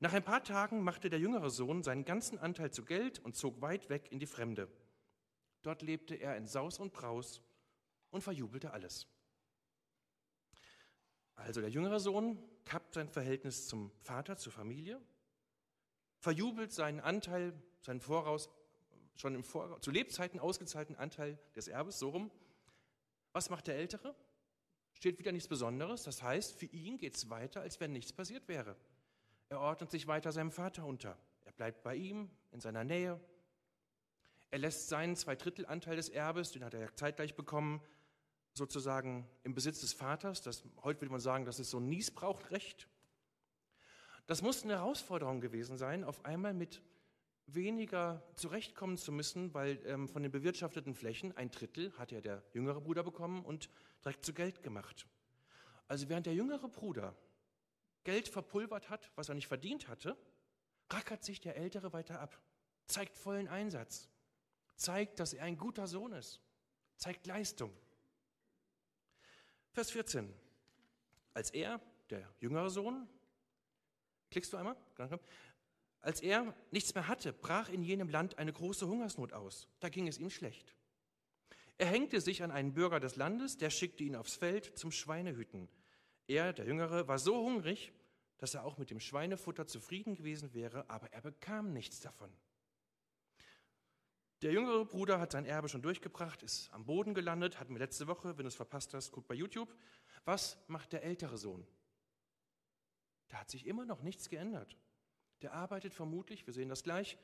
Nach 0.00 0.12
ein 0.12 0.24
paar 0.24 0.44
Tagen 0.44 0.82
machte 0.82 1.10
der 1.10 1.18
jüngere 1.18 1.50
Sohn 1.50 1.82
seinen 1.82 2.04
ganzen 2.04 2.38
Anteil 2.38 2.70
zu 2.70 2.84
Geld 2.84 3.18
und 3.18 3.36
zog 3.36 3.60
weit 3.60 3.88
weg 3.88 4.12
in 4.12 4.20
die 4.20 4.26
Fremde. 4.26 4.68
Dort 5.62 5.82
lebte 5.82 6.14
er 6.14 6.36
in 6.36 6.46
Saus 6.46 6.78
und 6.78 6.92
Braus 6.92 7.42
und 8.10 8.22
verjubelte 8.22 8.72
alles. 8.72 9.08
Also 11.34 11.60
der 11.60 11.70
jüngere 11.70 12.00
Sohn 12.00 12.38
kappt 12.64 12.94
sein 12.94 13.08
Verhältnis 13.08 13.66
zum 13.66 13.90
Vater, 14.02 14.36
zur 14.36 14.52
Familie, 14.52 15.00
verjubelt 16.18 16.72
seinen 16.72 17.00
Anteil, 17.00 17.52
seinen 17.80 18.00
Voraus, 18.00 18.50
schon 19.16 19.34
im 19.34 19.44
Voraus, 19.44 19.80
zu 19.80 19.90
Lebzeiten 19.90 20.40
ausgezahlten 20.40 20.96
Anteil 20.96 21.38
des 21.56 21.68
Erbes, 21.68 21.98
so 21.98 22.10
rum, 22.10 22.30
was 23.32 23.50
macht 23.50 23.66
der 23.66 23.76
Ältere? 23.76 24.14
Steht 24.92 25.18
wieder 25.18 25.32
nichts 25.32 25.48
Besonderes. 25.48 26.02
Das 26.02 26.22
heißt, 26.22 26.58
für 26.58 26.66
ihn 26.66 26.98
geht 26.98 27.14
es 27.14 27.30
weiter, 27.30 27.60
als 27.60 27.78
wenn 27.78 27.92
nichts 27.92 28.12
passiert 28.12 28.48
wäre. 28.48 28.74
Er 29.48 29.60
ordnet 29.60 29.90
sich 29.90 30.06
weiter 30.06 30.32
seinem 30.32 30.50
Vater 30.50 30.84
unter. 30.84 31.16
Er 31.44 31.52
bleibt 31.52 31.82
bei 31.82 31.94
ihm, 31.94 32.30
in 32.50 32.60
seiner 32.60 32.84
Nähe. 32.84 33.20
Er 34.50 34.58
lässt 34.58 34.88
seinen 34.88 35.14
Zweidrittelanteil 35.14 35.96
des 35.96 36.08
Erbes, 36.08 36.52
den 36.52 36.64
hat 36.64 36.74
er 36.74 36.94
zeitgleich 36.96 37.34
bekommen, 37.34 37.82
sozusagen 38.54 39.28
im 39.44 39.54
Besitz 39.54 39.80
des 39.82 39.92
Vaters. 39.92 40.42
Das, 40.42 40.64
heute 40.82 41.00
würde 41.00 41.12
man 41.12 41.20
sagen, 41.20 41.44
das 41.44 41.60
ist 41.60 41.70
so 41.70 41.78
ein 41.78 41.88
Niesbrauchrecht. 41.88 42.88
Das 44.28 44.42
muss 44.42 44.62
eine 44.62 44.74
Herausforderung 44.74 45.40
gewesen 45.40 45.78
sein, 45.78 46.04
auf 46.04 46.22
einmal 46.26 46.52
mit 46.52 46.82
weniger 47.46 48.22
zurechtkommen 48.34 48.98
zu 48.98 49.10
müssen, 49.10 49.54
weil 49.54 49.80
ähm, 49.86 50.06
von 50.06 50.22
den 50.22 50.30
bewirtschafteten 50.30 50.94
Flächen 50.94 51.34
ein 51.34 51.50
Drittel 51.50 51.96
hat 51.96 52.12
ja 52.12 52.20
der 52.20 52.44
jüngere 52.52 52.82
Bruder 52.82 53.02
bekommen 53.02 53.42
und 53.42 53.70
direkt 54.04 54.26
zu 54.26 54.34
Geld 54.34 54.62
gemacht. 54.62 55.06
Also 55.86 56.10
während 56.10 56.26
der 56.26 56.34
jüngere 56.34 56.68
Bruder 56.68 57.16
Geld 58.04 58.28
verpulvert 58.28 58.90
hat, 58.90 59.10
was 59.16 59.30
er 59.30 59.34
nicht 59.34 59.48
verdient 59.48 59.88
hatte, 59.88 60.14
rackert 60.90 61.24
sich 61.24 61.40
der 61.40 61.56
ältere 61.56 61.94
weiter 61.94 62.20
ab, 62.20 62.38
zeigt 62.84 63.16
vollen 63.16 63.48
Einsatz, 63.48 64.10
zeigt, 64.76 65.20
dass 65.20 65.32
er 65.32 65.44
ein 65.44 65.56
guter 65.56 65.86
Sohn 65.86 66.12
ist, 66.12 66.42
zeigt 66.98 67.26
Leistung. 67.26 67.74
Vers 69.72 69.90
14. 69.90 70.34
Als 71.32 71.48
er, 71.48 71.80
der 72.10 72.28
jüngere 72.40 72.68
Sohn, 72.68 73.08
klickst 74.30 74.52
du 74.52 74.56
einmal? 74.56 74.76
Als 76.00 76.20
er 76.20 76.54
nichts 76.70 76.94
mehr 76.94 77.08
hatte, 77.08 77.32
brach 77.32 77.68
in 77.68 77.82
jenem 77.82 78.08
Land 78.08 78.38
eine 78.38 78.52
große 78.52 78.86
Hungersnot 78.86 79.32
aus. 79.32 79.68
Da 79.80 79.88
ging 79.88 80.06
es 80.06 80.18
ihm 80.18 80.30
schlecht. 80.30 80.76
Er 81.76 81.86
hängte 81.86 82.20
sich 82.20 82.42
an 82.42 82.50
einen 82.50 82.74
Bürger 82.74 83.00
des 83.00 83.16
Landes, 83.16 83.56
der 83.56 83.70
schickte 83.70 84.04
ihn 84.04 84.16
aufs 84.16 84.34
Feld 84.34 84.76
zum 84.76 84.90
Schweinehüten. 84.90 85.68
Er, 86.26 86.52
der 86.52 86.66
Jüngere, 86.66 87.08
war 87.08 87.18
so 87.18 87.36
hungrig, 87.36 87.92
dass 88.38 88.54
er 88.54 88.64
auch 88.64 88.78
mit 88.78 88.90
dem 88.90 89.00
Schweinefutter 89.00 89.66
zufrieden 89.66 90.14
gewesen 90.14 90.54
wäre, 90.54 90.88
aber 90.90 91.12
er 91.12 91.20
bekam 91.20 91.72
nichts 91.72 92.00
davon. 92.00 92.32
Der 94.42 94.52
jüngere 94.52 94.84
Bruder 94.84 95.18
hat 95.18 95.32
sein 95.32 95.44
Erbe 95.44 95.68
schon 95.68 95.82
durchgebracht, 95.82 96.44
ist 96.44 96.72
am 96.72 96.84
Boden 96.84 97.12
gelandet, 97.12 97.58
hatten 97.58 97.74
wir 97.74 97.80
letzte 97.80 98.06
Woche, 98.06 98.36
wenn 98.38 98.44
du 98.44 98.48
es 98.48 98.54
verpasst 98.54 98.94
hast, 98.94 99.10
guck 99.10 99.26
bei 99.26 99.34
YouTube. 99.34 99.74
Was 100.24 100.58
macht 100.68 100.92
der 100.92 101.02
ältere 101.02 101.38
Sohn? 101.38 101.66
Da 103.28 103.38
hat 103.38 103.50
sich 103.50 103.66
immer 103.66 103.84
noch 103.84 104.02
nichts 104.02 104.28
geändert 104.28 104.76
der 105.42 105.52
arbeitet 105.52 105.94
vermutlich, 105.94 106.46
wir 106.46 106.54
sehen 106.54 106.68
das 106.68 106.82
gleich, 106.82 107.18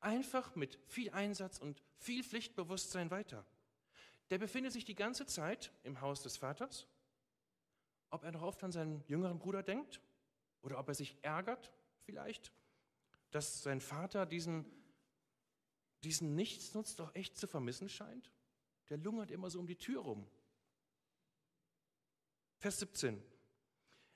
einfach 0.00 0.54
mit 0.54 0.78
viel 0.86 1.10
Einsatz 1.10 1.58
und 1.58 1.82
viel 1.96 2.24
Pflichtbewusstsein 2.24 3.10
weiter. 3.10 3.46
Der 4.30 4.38
befindet 4.38 4.72
sich 4.72 4.84
die 4.84 4.94
ganze 4.94 5.26
Zeit 5.26 5.72
im 5.82 6.00
Haus 6.00 6.22
des 6.22 6.36
Vaters. 6.36 6.86
Ob 8.10 8.24
er 8.24 8.32
noch 8.32 8.42
oft 8.42 8.62
an 8.64 8.72
seinen 8.72 9.04
jüngeren 9.06 9.38
Bruder 9.38 9.62
denkt 9.62 10.00
oder 10.62 10.78
ob 10.78 10.88
er 10.88 10.94
sich 10.94 11.16
ärgert 11.22 11.72
vielleicht, 12.02 12.52
dass 13.30 13.62
sein 13.62 13.80
Vater 13.80 14.26
diesen, 14.26 14.64
diesen 16.02 16.34
Nichtsnutz 16.34 16.96
doch 16.96 17.14
echt 17.14 17.36
zu 17.36 17.46
vermissen 17.46 17.88
scheint. 17.88 18.32
Der 18.88 18.98
lungert 18.98 19.30
immer 19.30 19.50
so 19.50 19.58
um 19.58 19.66
die 19.66 19.76
Tür 19.76 20.02
rum. 20.02 20.26
Vers 22.58 22.78
17. 22.80 23.22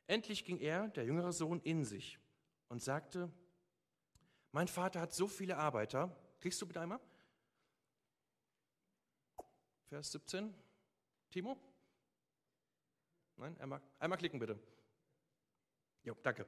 Endlich 0.09 0.47
ging 0.47 0.59
er, 0.59 0.89
der 0.89 1.05
jüngere 1.05 1.33
Sohn, 1.33 1.61
in 1.61 1.85
sich 1.85 2.19
und 2.69 2.83
sagte, 2.83 3.31
mein 4.53 4.67
Vater 4.67 5.01
hat 5.01 5.13
so 5.13 5.29
viele 5.29 5.59
Arbeiter, 5.59 6.17
kriegst 6.41 6.61
du 6.63 6.67
bitte 6.67 6.81
einmal? 6.81 6.99
Vers 9.89 10.11
17. 10.13 10.55
Timo? 11.31 11.61
Nein, 13.37 13.55
einmal, 13.61 13.83
einmal 13.99 14.19
klicken 14.19 14.41
bitte. 14.41 14.59
Jo, 16.05 16.17
danke. 16.23 16.47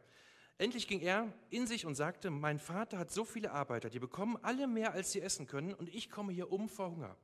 Endlich 0.56 0.88
ging 0.88 1.00
er 1.00 1.30
in 1.50 1.66
sich 1.66 1.84
und 1.84 1.94
sagte, 1.94 2.30
mein 2.30 2.58
Vater 2.58 2.98
hat 2.98 3.10
so 3.10 3.26
viele 3.26 3.52
Arbeiter, 3.52 3.90
die 3.90 3.98
bekommen 3.98 4.38
alle 4.42 4.68
mehr, 4.68 4.92
als 4.92 5.12
sie 5.12 5.20
essen 5.20 5.46
können, 5.46 5.74
und 5.74 5.94
ich 5.94 6.10
komme 6.10 6.32
hier 6.32 6.50
um 6.50 6.70
vor 6.70 6.90
Hunger. 6.90 7.14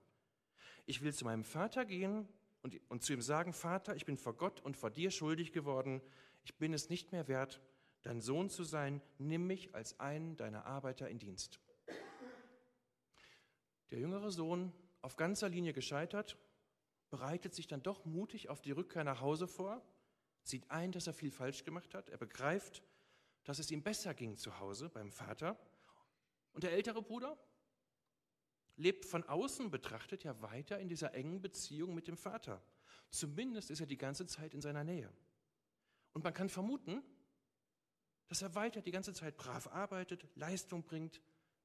Ich 0.84 1.00
will 1.00 1.14
zu 1.14 1.24
meinem 1.24 1.44
Vater 1.44 1.86
gehen 1.86 2.28
und, 2.62 2.78
und 2.88 3.02
zu 3.02 3.12
ihm 3.12 3.22
sagen, 3.22 3.52
Vater, 3.52 3.96
ich 3.96 4.04
bin 4.04 4.16
vor 4.16 4.34
Gott 4.36 4.60
und 4.60 4.76
vor 4.76 4.90
dir 4.90 5.10
schuldig 5.10 5.52
geworden, 5.52 6.02
ich 6.46 6.54
bin 6.58 6.72
es 6.72 6.88
nicht 6.88 7.10
mehr 7.10 7.26
wert, 7.26 7.60
dein 8.02 8.20
Sohn 8.20 8.50
zu 8.50 8.62
sein, 8.62 9.02
nimm 9.18 9.48
mich 9.48 9.74
als 9.74 9.98
einen 9.98 10.36
deiner 10.36 10.64
Arbeiter 10.64 11.08
in 11.08 11.18
Dienst. 11.18 11.58
Der 13.90 13.98
jüngere 13.98 14.30
Sohn, 14.30 14.72
auf 15.02 15.16
ganzer 15.16 15.48
Linie 15.48 15.72
gescheitert, 15.72 16.38
bereitet 17.10 17.52
sich 17.52 17.66
dann 17.66 17.82
doch 17.82 18.04
mutig 18.04 18.48
auf 18.48 18.62
die 18.62 18.70
Rückkehr 18.70 19.02
nach 19.02 19.20
Hause 19.20 19.48
vor, 19.48 19.82
sieht 20.44 20.70
ein, 20.70 20.92
dass 20.92 21.08
er 21.08 21.14
viel 21.14 21.32
falsch 21.32 21.64
gemacht 21.64 21.94
hat, 21.94 22.10
er 22.10 22.18
begreift, 22.18 22.84
dass 23.42 23.58
es 23.58 23.72
ihm 23.72 23.82
besser 23.82 24.14
ging 24.14 24.36
zu 24.36 24.60
Hause 24.60 24.88
beim 24.88 25.10
Vater. 25.10 25.58
Und 26.52 26.62
der 26.62 26.74
ältere 26.74 27.02
Bruder 27.02 27.36
lebt 28.76 29.04
von 29.04 29.24
außen 29.24 29.72
betrachtet 29.72 30.22
ja 30.22 30.40
weiter 30.42 30.78
in 30.78 30.88
dieser 30.88 31.12
engen 31.12 31.42
Beziehung 31.42 31.92
mit 31.92 32.06
dem 32.06 32.16
Vater. 32.16 32.62
Zumindest 33.10 33.72
ist 33.72 33.80
er 33.80 33.86
die 33.86 33.98
ganze 33.98 34.28
Zeit 34.28 34.54
in 34.54 34.60
seiner 34.60 34.84
Nähe. 34.84 35.12
Und 36.16 36.24
man 36.24 36.32
kann 36.32 36.48
vermuten, 36.48 37.02
dass 38.28 38.40
er 38.40 38.54
weiter 38.54 38.80
die 38.80 38.90
ganze 38.90 39.12
Zeit 39.12 39.36
brav 39.36 39.66
arbeitet, 39.66 40.26
Leistung 40.34 40.82
bringt, 40.82 41.20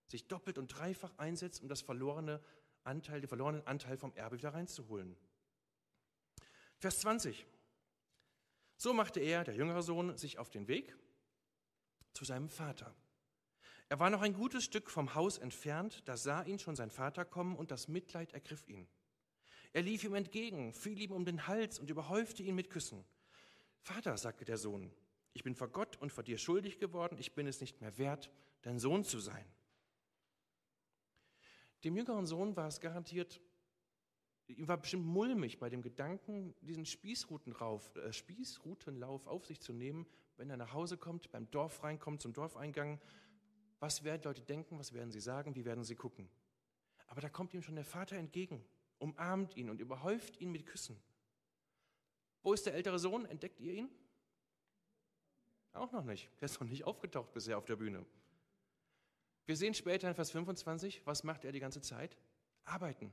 sich 0.08 0.28
doppelt 0.28 0.58
und 0.58 0.68
dreifach 0.68 1.18
einsetzt, 1.18 1.62
um 1.62 1.70
das 1.70 1.80
verlorene 1.80 2.44
Anteil, 2.84 3.22
den 3.22 3.30
verlorenen 3.30 3.66
Anteil 3.66 3.96
vom 3.96 4.14
Erbe 4.14 4.40
wieder 4.40 4.54
reinzuholen. 4.54 5.16
Vers 6.80 7.00
20. 7.00 7.46
So 8.76 8.94
machte 8.94 9.22
er, 9.22 9.46
der 9.46 9.56
jüngere 9.56 9.84
Sohn, 9.84 10.18
sich 10.18 10.38
auf 10.38 10.50
den 10.50 10.68
Weg 10.68 10.98
zu 12.12 12.26
seinem 12.26 12.50
Vater. 12.50 12.94
Er 13.88 14.00
war 14.00 14.10
noch 14.10 14.22
ein 14.22 14.34
gutes 14.34 14.66
Stück 14.66 14.90
vom 14.90 15.16
Haus 15.16 15.38
entfernt, 15.38 16.06
da 16.10 16.18
sah 16.18 16.44
ihn 16.44 16.60
schon 16.60 16.76
sein 16.76 16.92
Vater 16.92 17.24
kommen 17.24 17.56
und 17.56 17.72
das 17.72 17.88
Mitleid 17.88 18.34
ergriff 18.34 18.68
ihn. 18.68 18.86
Er 19.72 19.84
lief 19.84 20.04
ihm 20.04 20.14
entgegen, 20.14 20.74
fiel 20.74 21.00
ihm 21.00 21.14
um 21.14 21.24
den 21.24 21.48
Hals 21.48 21.80
und 21.80 21.90
überhäufte 21.90 22.44
ihn 22.44 22.56
mit 22.56 22.70
Küssen. 22.70 23.06
Vater, 23.82 24.18
sagte 24.18 24.46
der 24.46 24.58
Sohn, 24.58 24.92
ich 25.34 25.44
bin 25.44 25.56
vor 25.56 25.70
Gott 25.70 25.98
und 25.98 26.12
vor 26.12 26.24
dir 26.24 26.38
schuldig 26.38 26.80
geworden, 26.80 27.18
ich 27.20 27.34
bin 27.34 27.48
es 27.48 27.62
nicht 27.62 27.82
mehr 27.82 27.98
wert, 27.98 28.32
dein 28.62 28.80
Sohn 28.80 29.04
zu 29.04 29.20
sein. 29.20 29.46
Dem 31.84 31.96
jüngeren 31.96 32.26
Sohn 32.26 32.56
war 32.56 32.68
es 32.68 32.80
garantiert 32.80 33.42
Ihm 34.58 34.68
war 34.68 34.78
bestimmt 34.78 35.06
mulmig 35.06 35.60
bei 35.60 35.70
dem 35.70 35.82
Gedanken, 35.82 36.54
diesen 36.62 36.86
Spießrutenlauf, 36.86 37.96
äh, 37.96 38.12
Spießrutenlauf 38.12 39.28
auf 39.28 39.46
sich 39.46 39.62
zu 39.62 39.74
nehmen, 39.74 40.06
wenn 40.38 40.50
er 40.50 40.58
nach 40.58 40.74
Hause 40.74 40.98
kommt, 40.98 41.32
beim 41.32 41.50
Dorf 41.52 41.84
reinkommt, 41.84 42.22
zum 42.22 42.34
Dorfeingang. 42.34 43.00
Was 43.80 44.04
werden 44.04 44.22
Leute 44.24 44.42
denken, 44.42 44.78
was 44.80 44.94
werden 44.94 45.12
sie 45.12 45.20
sagen, 45.20 45.56
wie 45.56 45.66
werden 45.66 45.84
sie 45.84 45.96
gucken? 45.96 46.30
Aber 47.08 47.22
da 47.22 47.30
kommt 47.30 47.54
ihm 47.54 47.62
schon 47.62 47.76
der 47.76 47.86
Vater 47.86 48.16
entgegen, 48.16 48.64
umarmt 49.00 49.56
ihn 49.56 49.70
und 49.70 49.82
überhäuft 49.82 50.40
ihn 50.40 50.52
mit 50.52 50.66
Küssen. 50.66 51.02
Wo 52.44 52.54
ist 52.54 52.66
der 52.66 52.74
ältere 52.74 53.00
Sohn? 53.00 53.26
Entdeckt 53.26 53.60
ihr 53.60 53.74
ihn? 53.74 53.90
Auch 55.74 55.92
noch 55.92 56.04
nicht. 56.04 56.30
Der 56.40 56.46
ist 56.46 56.60
noch 56.60 56.68
nicht 56.68 56.84
aufgetaucht 56.84 57.32
bisher 57.34 57.58
auf 57.58 57.66
der 57.66 57.76
Bühne. 57.76 58.06
Wir 59.46 59.56
sehen 59.56 59.74
später 59.74 60.08
in 60.08 60.16
Vers 60.16 60.32
25, 60.32 61.06
was 61.06 61.24
macht 61.24 61.46
er 61.46 61.52
die 61.52 61.60
ganze 61.60 61.82
Zeit? 61.82 62.18
Arbeiten. 62.64 63.12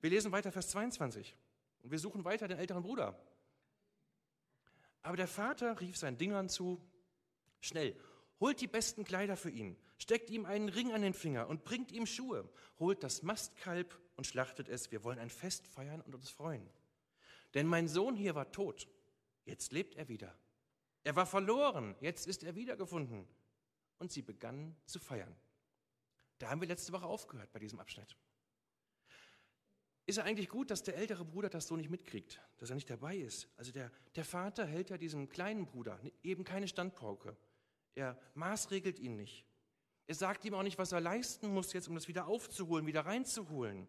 Wir 0.00 0.10
lesen 0.10 0.32
weiter 0.32 0.50
Vers 0.50 0.70
22 0.70 1.36
und 1.82 1.90
wir 1.90 1.98
suchen 1.98 2.24
weiter 2.24 2.48
den 2.48 2.58
älteren 2.58 2.82
Bruder. 2.82 3.18
Aber 5.02 5.16
der 5.16 5.28
Vater 5.28 5.80
rief 5.80 5.96
seinen 5.96 6.18
Dingern 6.18 6.48
zu, 6.48 6.80
schnell, 7.60 7.96
holt 8.40 8.60
die 8.60 8.66
besten 8.66 9.04
Kleider 9.04 9.36
für 9.36 9.50
ihn, 9.50 9.76
steckt 9.98 10.30
ihm 10.30 10.44
einen 10.44 10.68
Ring 10.68 10.92
an 10.92 11.02
den 11.02 11.14
Finger 11.14 11.48
und 11.48 11.64
bringt 11.64 11.92
ihm 11.92 12.06
Schuhe, 12.06 12.48
holt 12.78 13.02
das 13.02 13.22
Mastkalb 13.22 13.98
und 14.16 14.26
schlachtet 14.26 14.68
es, 14.68 14.90
wir 14.90 15.04
wollen 15.04 15.18
ein 15.18 15.30
Fest 15.30 15.66
feiern 15.66 16.00
und 16.00 16.14
uns 16.14 16.30
freuen. 16.30 16.68
Denn 17.54 17.66
mein 17.66 17.88
Sohn 17.88 18.16
hier 18.16 18.34
war 18.34 18.50
tot, 18.50 18.88
jetzt 19.44 19.72
lebt 19.72 19.94
er 19.94 20.08
wieder. 20.08 20.36
Er 21.04 21.16
war 21.16 21.26
verloren, 21.26 21.96
jetzt 22.00 22.26
ist 22.26 22.42
er 22.44 22.54
wiedergefunden. 22.54 23.26
Und 23.98 24.10
sie 24.10 24.22
begannen 24.22 24.76
zu 24.86 24.98
feiern. 24.98 25.36
Da 26.38 26.50
haben 26.50 26.60
wir 26.60 26.68
letzte 26.68 26.92
Woche 26.92 27.06
aufgehört 27.06 27.52
bei 27.52 27.60
diesem 27.60 27.78
Abschnitt. 27.78 28.16
Ist 30.06 30.18
ja 30.18 30.24
eigentlich 30.24 30.48
gut, 30.48 30.70
dass 30.70 30.82
der 30.82 30.96
ältere 30.96 31.24
Bruder 31.24 31.48
das 31.48 31.68
so 31.68 31.76
nicht 31.76 31.90
mitkriegt, 31.90 32.40
dass 32.58 32.70
er 32.70 32.74
nicht 32.74 32.90
dabei 32.90 33.16
ist. 33.16 33.48
Also 33.56 33.70
der, 33.70 33.92
der 34.16 34.24
Vater 34.24 34.66
hält 34.66 34.90
ja 34.90 34.98
diesem 34.98 35.28
kleinen 35.28 35.66
Bruder 35.66 36.00
eben 36.24 36.42
keine 36.42 36.66
Standpauke. 36.66 37.36
Er 37.94 38.18
maßregelt 38.34 38.98
ihn 38.98 39.16
nicht. 39.16 39.46
Er 40.08 40.16
sagt 40.16 40.44
ihm 40.44 40.54
auch 40.54 40.64
nicht, 40.64 40.78
was 40.78 40.90
er 40.90 41.00
leisten 41.00 41.54
muss 41.54 41.72
jetzt, 41.72 41.88
um 41.88 41.94
das 41.94 42.08
wieder 42.08 42.26
aufzuholen, 42.26 42.86
wieder 42.86 43.06
reinzuholen. 43.06 43.86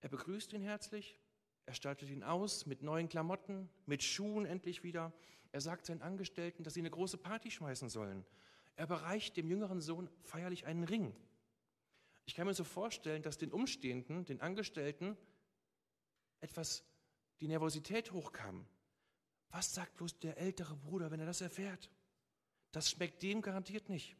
Er 0.00 0.08
begrüßt 0.08 0.52
ihn 0.52 0.62
herzlich, 0.62 1.18
er 1.66 1.74
stattet 1.74 2.08
ihn 2.10 2.22
aus 2.22 2.64
mit 2.64 2.82
neuen 2.82 3.08
Klamotten, 3.08 3.68
mit 3.86 4.02
Schuhen 4.02 4.46
endlich 4.46 4.84
wieder. 4.84 5.12
Er 5.50 5.60
sagt 5.60 5.86
seinen 5.86 6.02
Angestellten, 6.02 6.62
dass 6.62 6.74
sie 6.74 6.80
eine 6.80 6.90
große 6.90 7.18
Party 7.18 7.50
schmeißen 7.50 7.88
sollen. 7.88 8.24
Er 8.76 8.86
bereicht 8.86 9.36
dem 9.36 9.48
jüngeren 9.48 9.80
Sohn 9.80 10.08
feierlich 10.22 10.66
einen 10.66 10.84
Ring. 10.84 11.14
Ich 12.24 12.34
kann 12.34 12.46
mir 12.46 12.54
so 12.54 12.64
vorstellen, 12.64 13.22
dass 13.22 13.38
den 13.38 13.52
Umstehenden, 13.52 14.24
den 14.24 14.40
Angestellten, 14.40 15.16
etwas 16.40 16.84
die 17.40 17.48
Nervosität 17.48 18.12
hochkam. 18.12 18.66
Was 19.50 19.74
sagt 19.74 19.96
bloß 19.96 20.20
der 20.20 20.38
ältere 20.38 20.76
Bruder, 20.76 21.10
wenn 21.10 21.20
er 21.20 21.26
das 21.26 21.40
erfährt? 21.40 21.90
Das 22.70 22.90
schmeckt 22.90 23.22
dem 23.22 23.42
garantiert 23.42 23.88
nicht. 23.88 24.16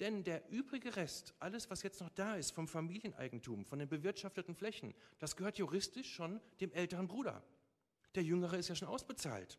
Denn 0.00 0.24
der 0.24 0.48
übrige 0.48 0.96
Rest, 0.96 1.34
alles, 1.38 1.68
was 1.68 1.82
jetzt 1.82 2.00
noch 2.00 2.08
da 2.08 2.34
ist 2.36 2.52
vom 2.52 2.66
Familieneigentum, 2.66 3.66
von 3.66 3.78
den 3.78 3.88
bewirtschafteten 3.88 4.54
Flächen, 4.54 4.94
das 5.18 5.36
gehört 5.36 5.58
juristisch 5.58 6.12
schon 6.12 6.40
dem 6.60 6.72
älteren 6.72 7.06
Bruder. 7.06 7.44
Der 8.14 8.22
Jüngere 8.22 8.56
ist 8.56 8.68
ja 8.68 8.74
schon 8.74 8.88
ausbezahlt. 8.88 9.58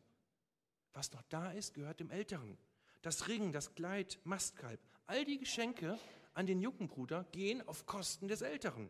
Was 0.94 1.14
noch 1.14 1.22
da 1.30 1.52
ist, 1.52 1.76
gehört 1.76 2.00
dem 2.00 2.10
Älteren. 2.10 2.58
Das 3.04 3.28
Ring, 3.28 3.52
das 3.52 3.76
Kleid, 3.76 4.20
Mastkalb, 4.24 4.80
all 5.06 5.24
die 5.26 5.38
Geschenke 5.38 5.98
an 6.34 6.48
den 6.48 6.60
jungen 6.60 6.88
Bruder 6.88 7.24
gehen 7.32 7.66
auf 7.68 7.86
Kosten 7.86 8.28
des 8.28 8.42
Älteren. 8.42 8.90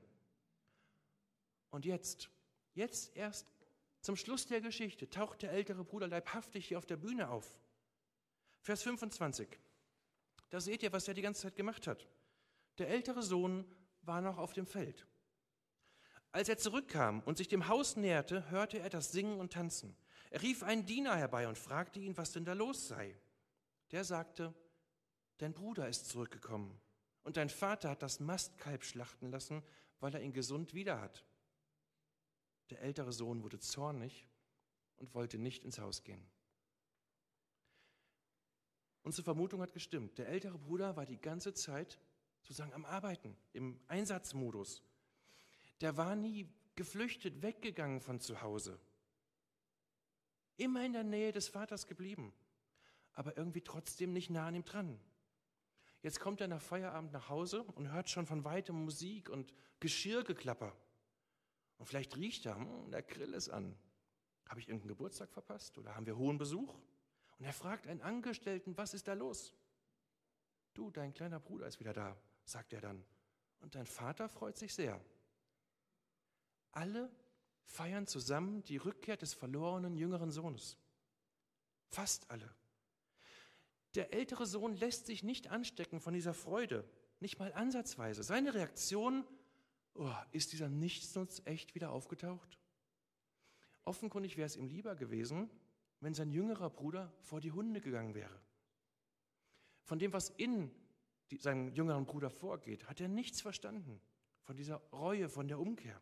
Und 1.70 1.86
jetzt, 1.86 2.30
jetzt 2.74 3.16
erst 3.16 3.46
zum 4.00 4.16
Schluss 4.16 4.48
der 4.48 4.62
Geschichte 4.62 5.10
taucht 5.10 5.42
der 5.42 5.52
ältere 5.52 5.84
Bruder 5.84 6.08
leibhaftig 6.08 6.68
hier 6.68 6.78
auf 6.78 6.86
der 6.86 6.98
Bühne 6.98 7.30
auf. 7.30 7.60
Vers 8.62 8.84
25. 8.84 9.60
Da 10.52 10.60
seht 10.60 10.84
ihr, 10.84 10.94
was 10.94 11.08
er 11.08 11.14
die 11.14 11.22
ganze 11.22 11.42
Zeit 11.42 11.56
gemacht 11.56 11.88
hat. 11.88 12.08
Der 12.78 12.90
ältere 12.90 13.24
Sohn 13.24 13.66
war 14.04 14.22
noch 14.22 14.38
auf 14.38 14.54
dem 14.54 14.68
Feld. 14.68 15.08
Als 16.34 16.50
er 16.50 16.58
zurückkam 16.58 17.22
und 17.22 17.38
sich 17.38 17.48
dem 17.48 17.68
Haus 17.68 17.96
näherte, 17.96 18.50
hörte 18.52 18.80
er 18.80 18.90
das 18.90 19.12
Singen 19.12 19.40
und 19.40 19.54
Tanzen. 19.54 19.96
Er 20.30 20.42
rief 20.42 20.64
einen 20.64 20.86
Diener 20.86 21.16
herbei 21.16 21.48
und 21.48 21.58
fragte 21.58 22.00
ihn, 22.00 22.16
was 22.18 22.32
denn 22.32 22.46
da 22.46 22.54
los 22.54 22.88
sei. 22.88 23.18
Der 23.92 24.04
sagte, 24.04 24.54
dein 25.40 25.54
Bruder 25.54 25.90
ist 25.90 26.08
zurückgekommen 26.08 26.80
und 27.24 27.38
dein 27.38 27.50
Vater 27.50 27.90
hat 27.90 28.02
das 28.02 28.20
Mastkalb 28.20 28.84
schlachten 28.84 29.30
lassen, 29.30 29.64
weil 30.00 30.14
er 30.14 30.22
ihn 30.22 30.34
gesund 30.34 30.74
wieder 30.74 31.02
hat. 31.02 31.26
Der 32.70 32.82
ältere 32.82 33.12
Sohn 33.12 33.44
wurde 33.44 33.60
zornig 33.60 34.28
und 34.98 35.14
wollte 35.14 35.38
nicht 35.38 35.64
ins 35.64 35.80
Haus 35.80 36.04
gehen. 36.04 36.26
Unsere 39.04 39.24
Vermutung 39.24 39.62
hat 39.62 39.74
gestimmt. 39.74 40.18
Der 40.18 40.28
ältere 40.28 40.58
Bruder 40.58 40.96
war 40.96 41.06
die 41.06 41.20
ganze 41.20 41.54
Zeit 41.54 42.00
sozusagen 42.42 42.74
am 42.74 42.86
Arbeiten, 42.86 43.36
im 43.54 43.80
Einsatzmodus. 43.88 44.84
Der 45.80 45.98
war 45.98 46.16
nie 46.16 46.50
geflüchtet, 46.76 47.42
weggegangen 47.42 48.02
von 48.02 48.20
zu 48.20 48.42
Hause. 48.42 48.80
Immer 50.58 50.86
in 50.86 50.94
der 50.94 51.04
Nähe 51.04 51.32
des 51.32 51.48
Vaters 51.48 51.88
geblieben, 51.88 52.34
aber 53.14 53.38
irgendwie 53.38 53.62
trotzdem 53.62 54.14
nicht 54.14 54.30
nah 54.30 54.48
an 54.48 54.56
ihm 54.56 54.66
dran. 54.66 55.00
Jetzt 56.04 56.20
kommt 56.20 56.42
er 56.42 56.48
nach 56.48 56.62
Feierabend 56.62 57.14
nach 57.14 57.30
Hause 57.30 57.64
und 57.64 57.92
hört 57.92 58.10
schon 58.10 58.26
von 58.26 58.44
weitem 58.44 58.76
Musik 58.76 59.30
und 59.30 59.54
Geschirrgeklapper. 59.80 60.76
Und 61.78 61.86
vielleicht 61.86 62.18
riecht 62.18 62.46
er, 62.46 62.56
hm, 62.56 62.92
der 62.92 63.04
Grill 63.04 63.34
ist 63.34 63.50
an. 63.50 63.76
Habe 64.48 64.60
ich 64.60 64.68
irgendeinen 64.68 64.90
Geburtstag 64.90 65.32
verpasst 65.32 65.78
oder 65.78 65.96
haben 65.96 66.06
wir 66.06 66.18
hohen 66.18 66.38
Besuch? 66.38 66.76
Und 67.42 67.48
er 67.48 67.54
fragt 67.54 67.88
einen 67.88 68.04
Angestellten, 68.04 68.78
was 68.78 68.94
ist 68.94 69.08
da 69.08 69.14
los? 69.14 69.56
Du, 70.76 70.92
dein 70.92 71.12
kleiner 71.12 71.40
Bruder 71.40 71.66
ist 71.66 71.80
wieder 71.80 71.92
da, 71.92 72.16
sagt 72.46 72.72
er 72.72 72.82
dann. 72.82 73.04
Und 73.62 73.74
dein 73.74 73.88
Vater 73.88 74.30
freut 74.30 74.58
sich 74.58 74.76
sehr. 74.76 75.04
Alle 76.72 77.12
feiern 77.64 78.06
zusammen 78.06 78.62
die 78.62 78.78
Rückkehr 78.78 79.18
des 79.18 79.34
verlorenen 79.34 79.96
jüngeren 79.96 80.30
Sohnes. 80.30 80.78
Fast 81.88 82.30
alle. 82.30 82.48
Der 83.96 84.14
ältere 84.14 84.46
Sohn 84.46 84.76
lässt 84.76 85.08
sich 85.08 85.24
nicht 85.24 85.48
anstecken 85.48 86.00
von 86.00 86.14
dieser 86.14 86.36
Freude, 86.36 86.88
nicht 87.22 87.40
mal 87.40 87.52
ansatzweise. 87.54 88.22
Seine 88.22 88.54
Reaktion 88.54 89.26
oh, 89.96 90.14
ist 90.32 90.54
dieser 90.54 90.70
Nichtsnutz 90.70 91.42
echt 91.46 91.74
wieder 91.74 91.92
aufgetaucht? 91.92 92.60
Offenkundig 93.84 94.38
wäre 94.38 94.46
es 94.46 94.58
ihm 94.58 94.68
lieber 94.68 94.96
gewesen, 94.96 95.50
wenn 96.02 96.14
sein 96.14 96.32
jüngerer 96.32 96.70
Bruder 96.70 97.14
vor 97.22 97.40
die 97.40 97.52
Hunde 97.52 97.80
gegangen 97.80 98.14
wäre. 98.16 98.42
Von 99.84 100.00
dem, 100.00 100.12
was 100.12 100.30
in 100.32 100.72
seinem 101.38 101.74
jüngeren 101.74 102.06
Bruder 102.06 102.30
vorgeht, 102.30 102.88
hat 102.90 103.00
er 103.00 103.08
nichts 103.08 103.40
verstanden. 103.40 104.02
Von 104.42 104.56
dieser 104.56 104.78
Reue, 104.92 105.30
von 105.30 105.48
der 105.48 105.60
Umkehr, 105.60 106.02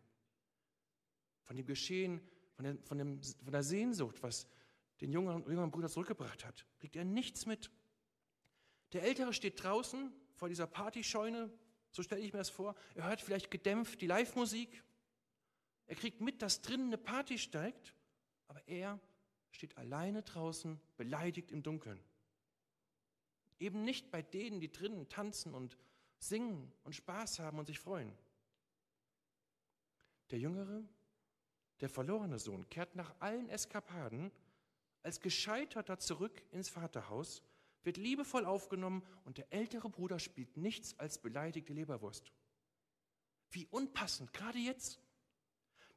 von 1.43 1.55
dem 1.55 1.65
Geschehen, 1.65 2.21
von 2.53 2.63
der, 2.63 2.77
von 2.83 2.97
dem, 2.97 3.21
von 3.21 3.51
der 3.51 3.63
Sehnsucht, 3.63 4.23
was 4.23 4.47
den 5.01 5.11
jüngeren, 5.11 5.43
jüngeren 5.43 5.71
Bruder 5.71 5.89
zurückgebracht 5.89 6.45
hat, 6.45 6.65
kriegt 6.79 6.95
er 6.95 7.05
nichts 7.05 7.45
mit. 7.45 7.69
Der 8.93 9.03
Ältere 9.03 9.33
steht 9.33 9.61
draußen 9.61 10.11
vor 10.33 10.49
dieser 10.49 10.67
Partyscheune, 10.67 11.51
so 11.91 12.03
stelle 12.03 12.21
ich 12.21 12.31
mir 12.33 12.39
das 12.39 12.49
vor. 12.49 12.75
Er 12.95 13.07
hört 13.07 13.21
vielleicht 13.21 13.51
gedämpft 13.51 14.01
die 14.01 14.07
Live-Musik. 14.07 14.83
Er 15.87 15.95
kriegt 15.95 16.21
mit, 16.21 16.41
dass 16.41 16.61
drinnen 16.61 16.87
eine 16.87 16.97
Party 16.97 17.37
steigt, 17.37 17.93
aber 18.47 18.65
er 18.67 18.99
steht 19.51 19.77
alleine 19.77 20.23
draußen, 20.23 20.79
beleidigt 20.97 21.51
im 21.51 21.63
Dunkeln. 21.63 21.99
Eben 23.59 23.83
nicht 23.83 24.11
bei 24.11 24.21
denen, 24.21 24.59
die 24.59 24.71
drinnen 24.71 25.09
tanzen 25.09 25.53
und 25.53 25.77
singen 26.17 26.71
und 26.83 26.95
Spaß 26.95 27.39
haben 27.39 27.59
und 27.59 27.65
sich 27.65 27.79
freuen. 27.79 28.11
Der 30.31 30.39
Jüngere, 30.39 30.83
der 31.81 31.89
verlorene 31.89 32.39
Sohn, 32.39 32.69
kehrt 32.69 32.95
nach 32.95 33.15
allen 33.19 33.49
Eskapaden 33.49 34.31
als 35.01 35.21
Gescheiterter 35.21 35.97
zurück 35.97 36.43
ins 36.51 36.69
Vaterhaus, 36.69 37.41
wird 37.83 37.97
liebevoll 37.97 38.45
aufgenommen 38.45 39.03
und 39.25 39.37
der 39.37 39.51
ältere 39.51 39.89
Bruder 39.89 40.19
spielt 40.19 40.57
nichts 40.57 40.97
als 40.99 41.17
beleidigte 41.17 41.73
Leberwurst. 41.73 42.31
Wie 43.51 43.65
unpassend, 43.67 44.33
gerade 44.33 44.59
jetzt. 44.59 44.99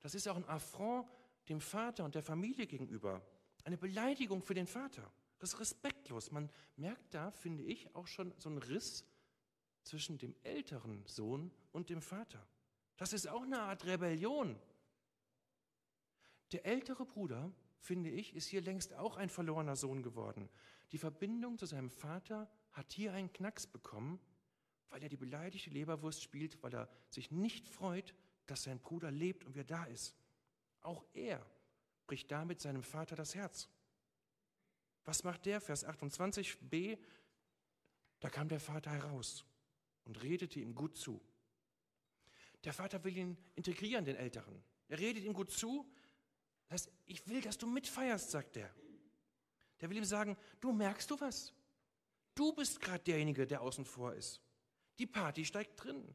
Das 0.00 0.14
ist 0.14 0.26
auch 0.28 0.36
ein 0.36 0.48
Affront 0.48 1.06
dem 1.48 1.60
Vater 1.60 2.04
und 2.04 2.14
der 2.14 2.22
Familie 2.22 2.66
gegenüber. 2.66 3.20
Eine 3.64 3.78
Beleidigung 3.78 4.42
für 4.42 4.54
den 4.54 4.66
Vater. 4.66 5.10
Das 5.38 5.54
ist 5.54 5.60
respektlos. 5.60 6.30
Man 6.30 6.50
merkt 6.76 7.14
da, 7.14 7.30
finde 7.30 7.64
ich, 7.64 7.94
auch 7.94 8.06
schon 8.06 8.32
so 8.38 8.48
einen 8.48 8.58
Riss 8.58 9.04
zwischen 9.82 10.18
dem 10.18 10.34
älteren 10.42 11.04
Sohn 11.06 11.50
und 11.72 11.90
dem 11.90 12.02
Vater. 12.02 12.46
Das 12.96 13.12
ist 13.12 13.28
auch 13.28 13.42
eine 13.42 13.60
Art 13.60 13.84
Rebellion. 13.84 14.58
Der 16.52 16.66
ältere 16.66 17.04
Bruder, 17.04 17.50
finde 17.78 18.10
ich, 18.10 18.34
ist 18.34 18.46
hier 18.46 18.60
längst 18.60 18.94
auch 18.94 19.16
ein 19.16 19.30
verlorener 19.30 19.74
Sohn 19.74 20.02
geworden. 20.02 20.48
Die 20.92 20.98
Verbindung 20.98 21.58
zu 21.58 21.66
seinem 21.66 21.90
Vater 21.90 22.50
hat 22.70 22.92
hier 22.92 23.12
einen 23.12 23.32
Knacks 23.32 23.66
bekommen, 23.66 24.20
weil 24.90 25.02
er 25.02 25.08
die 25.08 25.16
beleidigte 25.16 25.70
Leberwurst 25.70 26.22
spielt, 26.22 26.62
weil 26.62 26.74
er 26.74 26.88
sich 27.08 27.30
nicht 27.30 27.68
freut, 27.68 28.14
dass 28.46 28.64
sein 28.64 28.78
Bruder 28.78 29.10
lebt 29.10 29.44
und 29.44 29.54
wer 29.54 29.64
da 29.64 29.84
ist. 29.84 30.14
Auch 30.82 31.04
er 31.14 31.44
bricht 32.12 32.30
damit 32.30 32.60
seinem 32.60 32.82
Vater 32.82 33.16
das 33.16 33.34
Herz. 33.34 33.70
Was 35.06 35.24
macht 35.24 35.46
der? 35.46 35.62
Vers 35.62 35.86
28b. 35.86 36.98
Da 38.20 38.28
kam 38.28 38.50
der 38.50 38.60
Vater 38.60 38.90
heraus 38.90 39.46
und 40.04 40.22
redete 40.22 40.60
ihm 40.60 40.74
gut 40.74 40.98
zu. 40.98 41.22
Der 42.64 42.74
Vater 42.74 43.02
will 43.02 43.16
ihn 43.16 43.38
integrieren, 43.54 44.04
den 44.04 44.16
Älteren. 44.16 44.62
Er 44.88 44.98
redet 44.98 45.24
ihm 45.24 45.32
gut 45.32 45.50
zu. 45.52 45.90
Das 46.68 46.82
heißt, 46.82 46.92
ich 47.06 47.26
will, 47.28 47.40
dass 47.40 47.56
du 47.56 47.66
mitfeierst, 47.66 48.30
sagt 48.30 48.58
er. 48.58 48.68
Der 49.80 49.88
will 49.88 49.96
ihm 49.96 50.04
sagen, 50.04 50.36
du 50.60 50.70
merkst 50.70 51.10
du 51.10 51.18
was? 51.18 51.54
Du 52.34 52.52
bist 52.52 52.78
gerade 52.78 53.04
derjenige, 53.04 53.46
der 53.46 53.62
außen 53.62 53.86
vor 53.86 54.12
ist. 54.12 54.42
Die 54.98 55.06
Party 55.06 55.46
steigt 55.46 55.82
drin. 55.82 56.14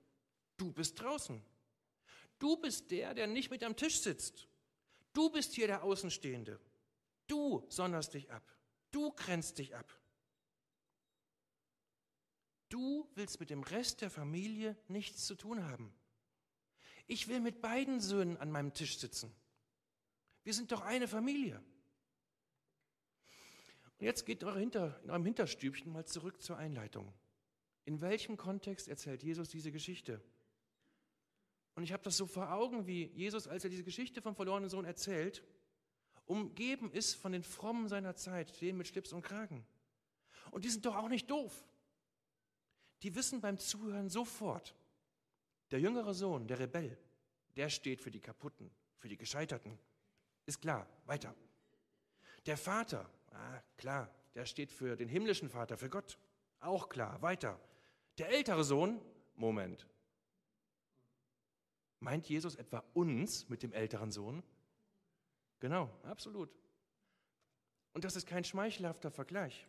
Du 0.57 0.71
bist 0.71 1.01
draußen. 1.01 1.41
Du 2.37 2.55
bist 2.55 2.91
der, 2.91 3.15
der 3.15 3.25
nicht 3.25 3.49
mit 3.49 3.63
am 3.63 3.75
Tisch 3.75 3.99
sitzt. 3.99 4.47
Du 5.17 5.31
bist 5.31 5.55
hier 5.55 5.65
der 5.65 5.83
Außenstehende. 5.83 6.59
Du 7.25 7.65
sonderst 7.69 8.13
dich 8.13 8.29
ab. 8.29 8.43
Du 8.91 9.11
grenzt 9.13 9.57
dich 9.57 9.75
ab. 9.75 9.91
Du 12.69 13.09
willst 13.15 13.39
mit 13.39 13.49
dem 13.49 13.63
Rest 13.63 14.01
der 14.01 14.11
Familie 14.11 14.77
nichts 14.87 15.25
zu 15.25 15.33
tun 15.33 15.63
haben. 15.63 15.91
Ich 17.07 17.27
will 17.27 17.39
mit 17.39 17.63
beiden 17.63 17.99
Söhnen 17.99 18.37
an 18.37 18.51
meinem 18.51 18.75
Tisch 18.75 18.99
sitzen. 18.99 19.35
Wir 20.43 20.53
sind 20.53 20.71
doch 20.71 20.81
eine 20.81 21.07
Familie. 21.07 21.63
Und 23.97 24.05
jetzt 24.05 24.23
geht 24.23 24.43
in 24.43 24.49
eurem 24.49 25.25
Hinterstübchen 25.25 25.91
mal 25.91 26.05
zurück 26.05 26.43
zur 26.43 26.57
Einleitung. 26.57 27.11
In 27.85 28.01
welchem 28.01 28.37
Kontext 28.37 28.87
erzählt 28.87 29.23
Jesus 29.23 29.49
diese 29.49 29.71
Geschichte? 29.71 30.21
Und 31.77 31.83
ich 31.83 31.93
habe 31.93 32.01
das 32.01 32.17
so 32.17 32.25
vor 32.25 32.51
Augen, 32.51 32.87
wie 32.87 33.05
Jesus, 33.13 33.47
als 33.47 33.63
er 33.63 33.69
diese 33.69 33.83
Geschichte 33.83 34.19
vom 34.19 34.35
verlorenen 34.35 34.67
Sohn 34.67 34.83
erzählt, 34.83 35.43
umgeben 36.25 36.91
ist 36.91 37.13
von 37.13 37.31
den 37.31 37.43
Frommen 37.43 37.87
seiner 37.87 38.15
Zeit, 38.15 38.59
denen 38.61 38.79
mit 38.79 38.87
Schlips 38.87 39.13
und 39.13 39.21
Kragen. 39.21 39.63
Und 40.49 40.65
die 40.65 40.69
sind 40.69 40.87
doch 40.87 40.95
auch 40.95 41.07
nicht 41.07 41.29
doof. 41.29 41.53
Die 43.03 43.13
wissen 43.13 43.41
beim 43.41 43.59
Zuhören 43.59 44.09
sofort, 44.09 44.73
der 45.69 45.79
jüngere 45.79 46.15
Sohn, 46.15 46.47
der 46.47 46.57
Rebell, 46.57 46.97
der 47.55 47.69
steht 47.69 48.01
für 48.01 48.09
die 48.09 48.21
Kaputten, 48.21 48.71
für 48.95 49.07
die 49.07 49.17
Gescheiterten. 49.17 49.77
Ist 50.47 50.59
klar, 50.59 50.89
weiter. 51.05 51.35
Der 52.47 52.57
Vater, 52.57 53.07
ah, 53.29 53.61
klar, 53.77 54.11
der 54.33 54.47
steht 54.47 54.71
für 54.71 54.95
den 54.95 55.09
himmlischen 55.09 55.47
Vater, 55.47 55.77
für 55.77 55.91
Gott. 55.91 56.17
Auch 56.59 56.89
klar, 56.89 57.21
weiter. 57.21 57.59
Der 58.17 58.29
ältere 58.29 58.63
Sohn, 58.63 58.99
Moment, 59.35 59.85
Meint 61.99 62.29
Jesus 62.29 62.55
etwa 62.55 62.83
uns 62.93 63.49
mit 63.49 63.63
dem 63.63 63.73
älteren 63.73 64.11
Sohn? 64.11 64.43
Genau, 65.59 65.89
absolut. 66.03 66.49
Und 67.93 68.03
das 68.03 68.15
ist 68.15 68.27
kein 68.27 68.43
schmeichelhafter 68.43 69.09
Vergleich. 69.09 69.67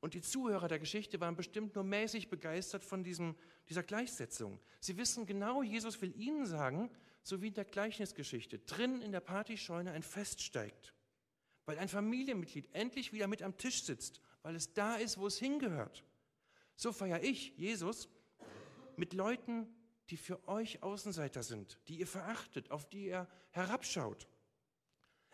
Und 0.00 0.14
die 0.14 0.22
Zuhörer 0.22 0.68
der 0.68 0.78
Geschichte 0.78 1.20
waren 1.20 1.36
bestimmt 1.36 1.74
nur 1.74 1.84
mäßig 1.84 2.28
begeistert 2.28 2.84
von 2.84 3.04
diesem, 3.04 3.36
dieser 3.68 3.82
Gleichsetzung. 3.82 4.58
Sie 4.80 4.96
wissen 4.96 5.26
genau, 5.26 5.62
Jesus 5.62 6.00
will 6.00 6.14
ihnen 6.18 6.46
sagen, 6.46 6.90
so 7.22 7.42
wie 7.42 7.48
in 7.48 7.54
der 7.54 7.66
Gleichnisgeschichte, 7.66 8.58
drin 8.60 9.02
in 9.02 9.12
der 9.12 9.20
Partyscheune 9.20 9.92
ein 9.92 10.02
Fest 10.02 10.40
steigt, 10.40 10.94
weil 11.66 11.78
ein 11.78 11.88
Familienmitglied 11.88 12.74
endlich 12.74 13.12
wieder 13.12 13.26
mit 13.26 13.42
am 13.42 13.58
Tisch 13.58 13.84
sitzt, 13.84 14.22
weil 14.42 14.54
es 14.54 14.72
da 14.72 14.96
ist, 14.96 15.18
wo 15.18 15.26
es 15.26 15.38
hingehört. 15.38 16.02
So 16.76 16.92
feiere 16.92 17.22
ich, 17.22 17.56
Jesus, 17.58 18.08
mit 18.96 19.12
Leuten, 19.12 19.66
die 20.10 20.16
für 20.16 20.46
euch 20.48 20.82
Außenseiter 20.82 21.42
sind, 21.42 21.78
die 21.88 22.00
ihr 22.00 22.06
verachtet, 22.06 22.70
auf 22.70 22.88
die 22.88 23.06
ihr 23.06 23.28
herabschaut. 23.50 24.28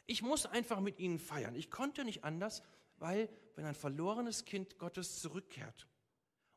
Ich 0.07 0.23
muss 0.23 0.47
einfach 0.47 0.81
mit 0.81 0.99
ihnen 0.99 1.19
feiern. 1.19 1.55
Ich 1.55 1.71
konnte 1.71 2.05
nicht 2.05 2.25
anders, 2.25 2.63
weil 2.99 3.29
wenn 3.57 3.65
ein 3.65 3.75
verlorenes 3.75 4.45
Kind 4.45 4.79
Gottes 4.79 5.21
zurückkehrt 5.21 5.89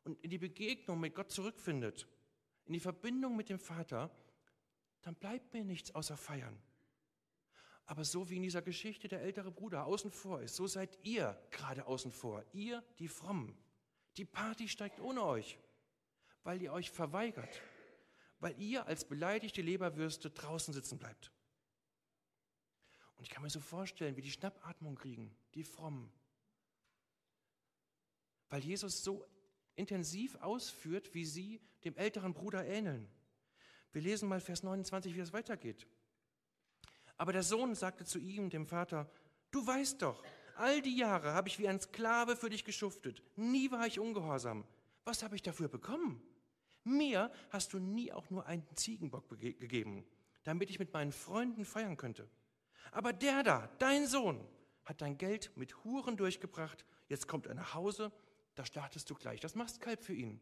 und 0.04 0.22
in 0.22 0.30
die 0.30 0.38
Begegnung 0.38 1.00
mit 1.00 1.14
Gott 1.14 1.30
zurückfindet, 1.30 2.06
in 2.66 2.74
die 2.74 2.80
Verbindung 2.80 3.36
mit 3.36 3.48
dem 3.48 3.58
Vater, 3.58 4.10
dann 5.02 5.14
bleibt 5.14 5.52
mir 5.52 5.64
nichts 5.64 5.94
außer 5.94 6.16
feiern. 6.16 6.56
Aber 7.86 8.04
so 8.04 8.30
wie 8.30 8.36
in 8.36 8.42
dieser 8.42 8.62
Geschichte 8.62 9.08
der 9.08 9.22
ältere 9.22 9.50
Bruder 9.50 9.84
außen 9.86 10.12
vor 10.12 10.42
ist, 10.42 10.54
so 10.54 10.66
seid 10.66 10.98
ihr 11.02 11.36
gerade 11.50 11.86
außen 11.86 12.12
vor, 12.12 12.44
ihr 12.52 12.84
die 12.98 13.08
Frommen. 13.08 13.58
Die 14.16 14.24
Party 14.24 14.68
steigt 14.68 15.00
ohne 15.00 15.24
euch, 15.24 15.58
weil 16.44 16.62
ihr 16.62 16.72
euch 16.72 16.90
verweigert, 16.90 17.60
weil 18.40 18.58
ihr 18.60 18.86
als 18.86 19.04
beleidigte 19.04 19.62
Leberwürste 19.62 20.30
draußen 20.30 20.74
sitzen 20.74 20.98
bleibt. 20.98 21.30
Und 23.16 23.24
ich 23.24 23.30
kann 23.30 23.42
mir 23.42 23.50
so 23.50 23.60
vorstellen, 23.60 24.16
wie 24.16 24.22
die 24.22 24.30
Schnappatmung 24.30 24.94
kriegen, 24.94 25.36
die 25.54 25.64
Frommen. 25.64 26.10
Weil 28.48 28.64
Jesus 28.64 29.04
so 29.04 29.28
intensiv 29.76 30.36
ausführt, 30.36 31.14
wie 31.14 31.24
sie 31.24 31.60
dem 31.84 31.96
älteren 31.96 32.34
Bruder 32.34 32.66
ähneln. 32.66 33.08
Wir 33.92 34.02
lesen 34.02 34.28
mal 34.28 34.40
Vers 34.40 34.62
29, 34.62 35.14
wie 35.14 35.20
es 35.20 35.32
weitergeht. 35.32 35.86
Aber 37.16 37.32
der 37.32 37.42
Sohn 37.42 37.74
sagte 37.74 38.04
zu 38.06 38.18
ihm, 38.18 38.48
dem 38.48 38.66
Vater, 38.66 39.10
du 39.50 39.66
weißt 39.66 40.00
doch, 40.00 40.24
all 40.56 40.80
die 40.80 40.96
Jahre 40.96 41.34
habe 41.34 41.48
ich 41.48 41.58
wie 41.58 41.68
ein 41.68 41.80
Sklave 41.80 42.36
für 42.36 42.48
dich 42.48 42.64
geschuftet. 42.64 43.22
Nie 43.36 43.70
war 43.70 43.86
ich 43.86 43.98
ungehorsam. 43.98 44.64
Was 45.04 45.22
habe 45.22 45.36
ich 45.36 45.42
dafür 45.42 45.68
bekommen? 45.68 46.22
Mir 46.84 47.30
hast 47.50 47.72
du 47.72 47.78
nie 47.78 48.12
auch 48.12 48.30
nur 48.30 48.46
einen 48.46 48.66
Ziegenbock 48.74 49.28
gegeben, 49.28 50.04
damit 50.44 50.70
ich 50.70 50.78
mit 50.78 50.92
meinen 50.92 51.12
Freunden 51.12 51.64
feiern 51.64 51.96
könnte. 51.96 52.28
Aber 52.92 53.12
der 53.12 53.42
da, 53.42 53.68
dein 53.78 54.06
Sohn, 54.06 54.46
hat 54.84 55.02
dein 55.02 55.18
Geld 55.18 55.56
mit 55.56 55.84
Huren 55.84 56.16
durchgebracht. 56.16 56.84
Jetzt 57.08 57.28
kommt 57.28 57.46
er 57.46 57.54
nach 57.54 57.74
Hause, 57.74 58.12
da 58.54 58.64
startest 58.64 59.08
du 59.10 59.14
gleich 59.14 59.40
das 59.40 59.54
Mastkalb 59.54 60.02
für 60.02 60.14
ihn. 60.14 60.40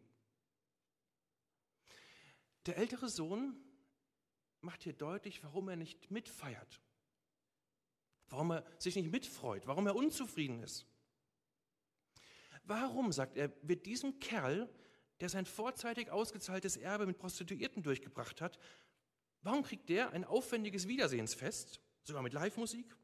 Der 2.67 2.77
ältere 2.77 3.09
Sohn 3.09 3.57
macht 4.61 4.83
hier 4.83 4.93
deutlich, 4.93 5.43
warum 5.43 5.69
er 5.69 5.77
nicht 5.77 6.11
mitfeiert, 6.11 6.81
warum 8.29 8.53
er 8.53 8.65
sich 8.79 8.97
nicht 8.97 9.11
mitfreut, 9.11 9.67
warum 9.67 9.87
er 9.87 9.97
unzufrieden 9.97 10.63
ist. 10.63 10.87
Warum, 12.65 13.13
sagt 13.13 13.39
er, 13.39 13.51
wird 13.63 13.87
diesem 13.87 14.21
Kerl 14.21 14.69
der 15.21 15.29
sein 15.29 15.47
vorzeitig 15.47 16.11
ausgezahltes 16.11 16.77
Erbe 16.77 17.07
mit 17.07 17.19
Prostituierten 17.19 17.83
durchgebracht 17.83 18.41
hat, 18.41 18.59
warum 19.43 19.63
kriegt 19.63 19.89
der 19.89 20.11
ein 20.11 20.25
aufwendiges 20.25 20.89
Wiedersehensfest, 20.89 21.81
sogar 22.05 22.23
mit 22.23 22.33
Live-Musik, 22.33 22.97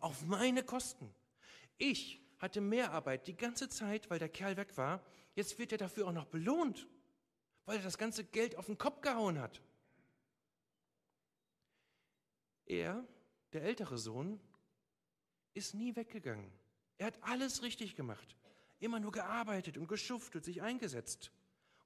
auf 0.00 0.22
meine 0.26 0.62
Kosten? 0.62 1.14
Ich 1.78 2.20
hatte 2.38 2.60
mehr 2.60 2.92
Arbeit 2.92 3.26
die 3.26 3.36
ganze 3.36 3.68
Zeit, 3.68 4.10
weil 4.10 4.18
der 4.18 4.28
Kerl 4.28 4.56
weg 4.56 4.76
war. 4.76 5.04
Jetzt 5.34 5.58
wird 5.58 5.72
er 5.72 5.78
dafür 5.78 6.08
auch 6.08 6.12
noch 6.12 6.26
belohnt, 6.26 6.86
weil 7.64 7.78
er 7.78 7.82
das 7.82 7.98
ganze 7.98 8.24
Geld 8.24 8.56
auf 8.56 8.66
den 8.66 8.78
Kopf 8.78 9.00
gehauen 9.00 9.38
hat. 9.38 9.62
Er, 12.66 13.06
der 13.52 13.62
ältere 13.62 13.98
Sohn, 13.98 14.40
ist 15.54 15.74
nie 15.74 15.94
weggegangen. 15.96 16.50
Er 16.98 17.06
hat 17.06 17.22
alles 17.22 17.62
richtig 17.62 17.96
gemacht. 17.96 18.36
Immer 18.80 19.00
nur 19.00 19.12
gearbeitet 19.12 19.78
und 19.78 19.88
geschuftet, 19.88 20.44
sich 20.44 20.62
eingesetzt. 20.62 21.30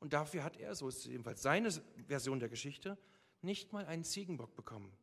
Und 0.00 0.12
dafür 0.12 0.44
hat 0.44 0.56
er, 0.56 0.74
so 0.74 0.88
ist 0.88 1.04
jedenfalls 1.04 1.42
seine 1.42 1.70
Version 2.06 2.38
der 2.38 2.48
Geschichte, 2.48 2.98
nicht 3.42 3.72
mal 3.72 3.87
einen 3.87 4.04
Ziegenbock 4.04 4.54
bekommen. 4.54 4.96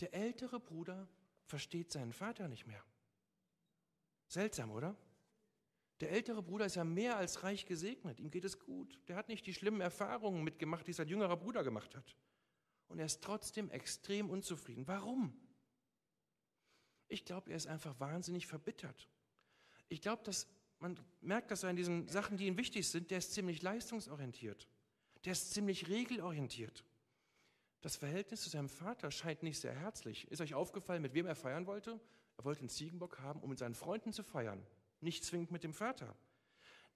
Der 0.00 0.14
ältere 0.14 0.60
Bruder 0.60 1.08
versteht 1.44 1.92
seinen 1.92 2.12
Vater 2.12 2.48
nicht 2.48 2.66
mehr. 2.66 2.82
Seltsam, 4.28 4.70
oder? 4.70 4.96
Der 6.00 6.10
ältere 6.10 6.42
Bruder 6.42 6.66
ist 6.66 6.74
ja 6.74 6.84
mehr 6.84 7.16
als 7.16 7.44
reich 7.44 7.66
gesegnet. 7.66 8.18
Ihm 8.18 8.30
geht 8.30 8.44
es 8.44 8.58
gut. 8.58 9.00
Der 9.08 9.16
hat 9.16 9.28
nicht 9.28 9.46
die 9.46 9.54
schlimmen 9.54 9.80
Erfahrungen 9.80 10.42
mitgemacht, 10.42 10.86
die 10.86 10.92
sein 10.92 11.08
jüngerer 11.08 11.36
Bruder 11.36 11.62
gemacht 11.62 11.94
hat. 11.94 12.16
Und 12.88 12.98
er 12.98 13.06
ist 13.06 13.22
trotzdem 13.22 13.70
extrem 13.70 14.28
unzufrieden. 14.28 14.86
Warum? 14.86 15.40
Ich 17.08 17.24
glaube, 17.24 17.50
er 17.50 17.56
ist 17.56 17.66
einfach 17.66 17.98
wahnsinnig 18.00 18.46
verbittert. 18.46 19.08
Ich 19.88 20.00
glaube, 20.00 20.22
dass 20.24 20.48
man 20.84 21.00
merkt 21.22 21.50
das 21.50 21.64
an 21.64 21.76
diesen 21.76 22.08
Sachen, 22.08 22.36
die 22.36 22.46
ihm 22.46 22.58
wichtig 22.58 22.86
sind, 22.86 23.10
der 23.10 23.16
ist 23.16 23.32
ziemlich 23.32 23.62
leistungsorientiert. 23.62 24.68
Der 25.24 25.32
ist 25.32 25.54
ziemlich 25.54 25.88
regelorientiert. 25.88 26.84
Das 27.80 27.96
Verhältnis 27.96 28.42
zu 28.42 28.50
seinem 28.50 28.68
Vater 28.68 29.10
scheint 29.10 29.42
nicht 29.42 29.58
sehr 29.58 29.74
herzlich. 29.74 30.30
Ist 30.30 30.42
euch 30.42 30.52
aufgefallen, 30.52 31.00
mit 31.00 31.14
wem 31.14 31.24
er 31.24 31.36
feiern 31.36 31.66
wollte? 31.66 31.98
Er 32.36 32.44
wollte 32.44 32.60
einen 32.60 32.68
Ziegenbock 32.68 33.18
haben, 33.20 33.40
um 33.40 33.48
mit 33.48 33.58
seinen 33.58 33.74
Freunden 33.74 34.12
zu 34.12 34.22
feiern, 34.22 34.62
nicht 35.00 35.24
zwingend 35.24 35.50
mit 35.50 35.64
dem 35.64 35.72
Vater. 35.72 36.14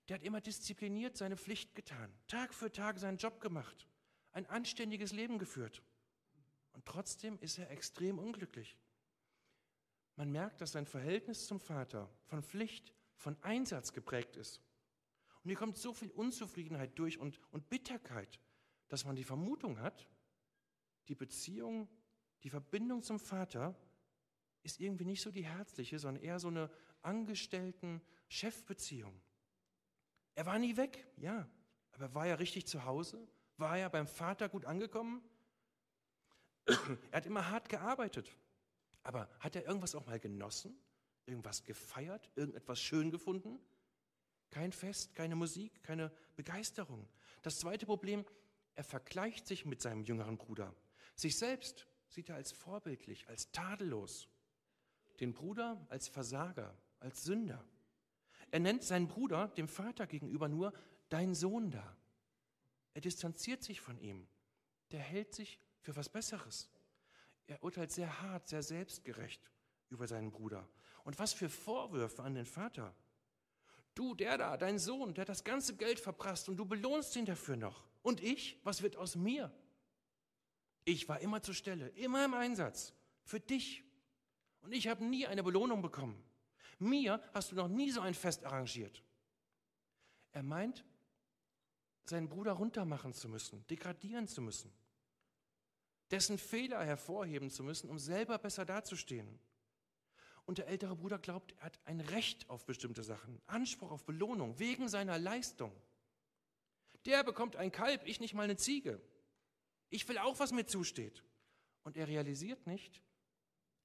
Der 0.09 0.17
hat 0.17 0.23
immer 0.23 0.43
diszipliniert 0.43 1.17
seine 1.17 1.39
Pflicht 1.39 1.75
getan, 1.75 2.13
Tag 2.27 2.53
für 2.53 2.71
Tag 2.71 2.99
seinen 2.99 3.17
Job 3.17 3.41
gemacht, 3.41 3.89
ein 4.33 4.45
anständiges 4.51 5.13
Leben 5.13 5.39
geführt. 5.39 5.83
Und 6.75 6.85
trotzdem 6.85 7.39
ist 7.41 7.57
er 7.57 7.71
extrem 7.71 8.19
unglücklich. 8.19 8.77
Man 10.17 10.31
merkt, 10.31 10.61
dass 10.61 10.73
sein 10.73 10.85
Verhältnis 10.85 11.47
zum 11.47 11.59
Vater 11.59 12.11
von 12.27 12.43
Pflicht, 12.43 12.93
von 13.19 13.37
Einsatz 13.43 13.93
geprägt 13.93 14.37
ist. 14.37 14.63
Und 15.43 15.51
hier 15.51 15.57
kommt 15.57 15.77
so 15.77 15.93
viel 15.93 16.11
Unzufriedenheit 16.11 16.99
durch 16.99 17.19
und, 17.19 17.39
und 17.51 17.69
Bitterkeit, 17.69 18.41
dass 18.89 19.05
man 19.05 19.17
die 19.17 19.25
Vermutung 19.25 19.81
hat, 19.81 20.09
die 21.09 21.15
Beziehung, 21.15 21.89
die 22.43 22.49
Verbindung 22.51 23.03
zum 23.03 23.19
Vater 23.19 23.75
ist 24.63 24.81
irgendwie 24.81 25.05
nicht 25.05 25.21
so 25.21 25.31
die 25.31 25.45
herzliche, 25.45 25.99
sondern 25.99 26.23
eher 26.23 26.39
so 26.39 26.49
eine 26.49 26.71
Angestellten-Chefbeziehung. 27.03 29.21
Er 30.35 30.47
war 30.47 30.59
nie 30.59 30.77
weg, 30.77 31.07
ja, 31.17 31.47
aber 31.93 32.15
war 32.15 32.27
er 32.27 32.39
richtig 32.39 32.67
zu 32.67 32.85
Hause? 32.85 33.29
War 33.57 33.79
er 33.79 33.91
beim 33.91 34.07
Vater 34.07 34.49
gut 34.49 34.65
angekommen? 34.65 35.23
er 36.67 36.79
hat 37.13 37.27
immer 37.27 37.51
hart 37.51 37.69
gearbeitet. 37.69 38.35
Aber 39.03 39.29
hat 39.41 39.57
er 39.57 39.67
irgendwas 39.67 39.95
auch 39.95 40.07
mal 40.07 40.21
genossen? 40.21 40.79
Irgendwas 41.29 41.65
gefeiert? 41.65 42.31
Irgendetwas 42.35 42.81
schön 42.81 43.11
gefunden? 43.11 43.61
Kein 44.51 44.73
Fest, 44.73 45.15
keine 45.15 45.37
Musik, 45.37 45.83
keine 45.83 46.11
Begeisterung. 46.37 47.07
Das 47.43 47.59
zweite 47.59 47.87
Problem, 47.87 48.25
er 48.75 48.85
vergleicht 48.85 49.47
sich 49.47 49.65
mit 49.65 49.83
seinem 49.83 50.03
jüngeren 50.03 50.39
Bruder. 50.39 50.75
Sich 51.15 51.37
selbst 51.37 51.87
sieht 52.09 52.31
er 52.31 52.37
als 52.37 52.53
vorbildlich, 52.53 53.29
als 53.29 53.53
tadellos 53.53 54.29
den 55.21 55.33
Bruder 55.33 55.85
als 55.89 56.09
Versager, 56.09 56.77
als 57.01 57.25
Sünder. 57.25 57.65
Er 58.51 58.61
nennt 58.61 58.83
seinen 58.83 59.09
Bruder 59.09 59.49
dem 59.49 59.69
Vater 59.69 60.07
gegenüber 60.07 60.49
nur 60.49 60.73
dein 61.09 61.35
Sohn 61.35 61.71
da. 61.71 61.97
Er 62.95 63.01
distanziert 63.01 63.63
sich 63.63 63.81
von 63.81 63.99
ihm. 64.01 64.27
Der 64.91 65.01
hält 65.01 65.35
sich 65.35 65.61
für 65.81 65.97
was 65.97 66.09
Besseres. 66.09 66.71
Er 67.47 67.63
urteilt 67.63 67.93
sehr 67.93 68.23
hart, 68.23 68.49
sehr 68.49 68.63
selbstgerecht 68.63 69.51
über 69.91 70.07
seinen 70.07 70.31
Bruder. 70.31 70.69
Und 71.09 71.19
was 71.19 71.33
für 71.33 71.49
Vorwürfe 71.49 72.23
an 72.23 72.35
den 72.35 72.45
Vater. 72.45 72.95
Du, 73.95 74.15
der 74.15 74.37
da, 74.37 74.59
dein 74.59 74.79
Sohn, 74.79 75.15
der 75.15 75.23
hat 75.23 75.31
das 75.31 75.43
ganze 75.43 75.75
Geld 75.75 75.99
verprasst 75.99 76.51
und 76.51 76.59
du 76.59 76.67
belohnst 76.67 77.17
ihn 77.17 77.25
dafür 77.25 77.57
noch. 77.57 77.83
Und 78.03 78.23
ich, 78.23 78.61
was 78.63 78.83
wird 78.83 78.95
aus 78.97 79.17
mir? 79.17 79.51
Ich 80.85 81.09
war 81.09 81.19
immer 81.21 81.41
zur 81.41 81.55
Stelle, 81.55 81.89
immer 81.97 82.27
im 82.27 82.35
Einsatz. 82.35 82.93
Für 83.25 83.41
dich. 83.41 83.85
Und 84.61 84.73
ich 84.73 84.87
habe 84.87 85.03
nie 85.03 85.27
eine 85.27 85.43
Belohnung 85.43 85.81
bekommen. 85.81 86.23
Mir 86.79 87.23
hast 87.33 87.53
du 87.53 87.57
noch 87.57 87.69
nie 87.69 87.91
so 87.91 88.03
ein 88.03 88.13
Fest 88.13 88.45
arrangiert. 88.45 89.03
Er 90.33 90.43
meint, 90.43 90.85
seinen 92.05 92.29
Bruder 92.29 92.53
runtermachen 92.53 93.15
zu 93.15 93.31
müssen, 93.31 93.67
degradieren 93.69 94.29
zu 94.29 94.43
müssen, 94.43 94.71
dessen 96.11 96.37
Fehler 96.37 96.85
hervorheben 96.85 97.49
zu 97.49 97.63
müssen, 97.63 97.89
um 97.89 97.99
selber 97.99 98.37
besser 98.37 98.67
dazustehen. 98.67 99.41
Und 100.49 100.57
der 100.57 100.69
ältere 100.69 100.97
Bruder 100.97 101.19
glaubt, 101.19 101.53
er 101.59 101.65
hat 101.65 101.79
ein 101.85 102.01
Recht 102.01 102.49
auf 102.49 102.65
bestimmte 102.65 103.03
Sachen, 103.03 103.39
Anspruch 103.49 103.91
auf 103.91 104.07
Belohnung 104.07 104.59
wegen 104.59 104.89
seiner 104.89 105.19
Leistung. 105.19 105.71
Der 107.05 107.23
bekommt 107.23 107.57
ein 107.57 107.71
Kalb, 107.71 108.07
ich 108.07 108.19
nicht 108.19 108.33
mal 108.33 108.45
eine 108.45 108.57
Ziege. 108.57 108.99
Ich 109.91 110.09
will 110.09 110.17
auch, 110.17 110.39
was 110.39 110.53
mir 110.53 110.65
zusteht. 110.65 111.23
Und 111.83 111.99
er 111.99 112.09
realisiert 112.09 112.67
nicht, 112.67 113.03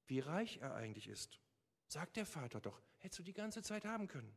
wie 0.06 0.20
reich 0.20 0.56
er 0.62 0.74
eigentlich 0.74 1.06
ist. 1.06 1.38
Sagt 1.86 2.16
der 2.16 2.24
Vater 2.24 2.62
doch, 2.62 2.80
hättest 2.96 3.18
du 3.18 3.24
die 3.24 3.34
ganze 3.34 3.60
Zeit 3.60 3.84
haben 3.84 4.08
können. 4.08 4.34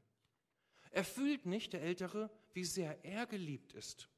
Er 0.92 1.06
fühlt 1.06 1.46
nicht, 1.46 1.72
der 1.72 1.82
Ältere, 1.82 2.30
wie 2.52 2.66
sehr 2.66 3.06
er 3.06 3.26
geliebt 3.26 3.72
ist. 3.72 4.10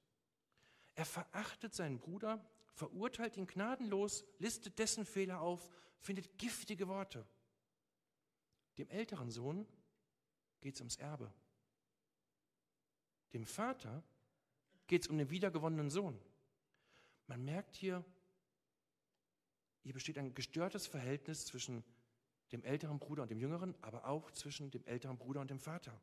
Er 0.96 1.06
verachtet 1.06 1.76
seinen 1.76 2.00
Bruder, 2.00 2.44
verurteilt 2.74 3.38
ihn 3.38 3.46
gnadenlos, 3.46 4.26
listet 4.40 4.80
dessen 4.80 5.06
Fehler 5.06 5.42
auf, 5.42 5.70
findet 6.00 6.40
giftige 6.40 6.88
Worte. 6.88 7.28
Dem 8.80 8.90
älteren 8.90 9.30
Sohn 9.30 9.68
geht 10.62 10.76
es 10.76 10.80
ums 10.80 10.96
Erbe. 10.96 11.32
Dem 13.34 13.46
Vater 13.46 14.02
geht 14.88 15.04
es 15.04 15.10
um 15.10 15.18
den 15.18 15.30
wiedergewonnenen 15.30 15.90
Sohn. 15.90 16.18
Man 17.28 17.44
merkt 17.44 17.76
hier, 17.76 18.04
hier 19.84 19.94
besteht 19.94 20.18
ein 20.18 20.34
gestörtes 20.34 20.88
Verhältnis 20.88 21.46
zwischen 21.46 21.84
dem 22.54 22.64
älteren 22.64 23.00
Bruder 23.00 23.24
und 23.24 23.32
dem 23.32 23.40
jüngeren, 23.40 23.76
aber 23.82 24.06
auch 24.06 24.32
zwischen 24.32 24.72
dem 24.72 24.86
älteren 24.86 25.18
Bruder 25.18 25.42
und 25.42 25.52
dem 25.52 25.60
Vater. 25.60 26.02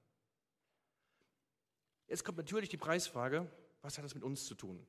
Jetzt 2.07 2.25
kommt 2.25 2.37
natürlich 2.37 2.69
die 2.69 2.77
Preisfrage, 2.77 3.51
was 3.81 3.97
hat 3.97 4.05
das 4.05 4.15
mit 4.15 4.23
uns 4.23 4.45
zu 4.45 4.55
tun? 4.55 4.87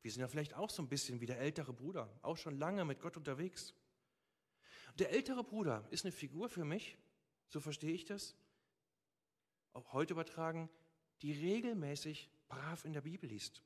Wir 0.00 0.10
sind 0.10 0.22
ja 0.22 0.28
vielleicht 0.28 0.54
auch 0.54 0.70
so 0.70 0.82
ein 0.82 0.88
bisschen 0.88 1.20
wie 1.20 1.26
der 1.26 1.38
ältere 1.38 1.74
Bruder, 1.74 2.08
auch 2.22 2.38
schon 2.38 2.58
lange 2.58 2.84
mit 2.86 3.00
Gott 3.00 3.18
unterwegs. 3.18 3.74
Der 4.98 5.10
ältere 5.10 5.44
Bruder 5.44 5.86
ist 5.90 6.04
eine 6.04 6.12
Figur 6.12 6.48
für 6.48 6.64
mich, 6.64 6.96
so 7.48 7.60
verstehe 7.60 7.92
ich 7.92 8.04
das, 8.04 8.34
auch 9.72 9.92
heute 9.92 10.14
übertragen, 10.14 10.70
die 11.20 11.32
regelmäßig 11.32 12.30
brav 12.48 12.84
in 12.84 12.94
der 12.94 13.02
Bibel 13.02 13.28
liest, 13.28 13.62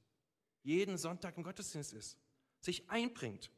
jeden 0.62 0.98
Sonntag 0.98 1.36
im 1.36 1.44
Gottesdienst 1.44 1.92
ist, 1.92 2.18
sich 2.60 2.90
einbringt, 2.90 3.50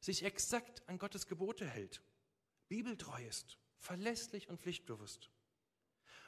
sich 0.00 0.22
exakt 0.22 0.86
an 0.88 0.98
Gottes 0.98 1.26
Gebote 1.26 1.66
hält, 1.66 2.02
bibeltreu 2.68 3.22
ist, 3.26 3.58
verlässlich 3.78 4.48
und 4.48 4.60
pflichtbewusst. 4.60 5.30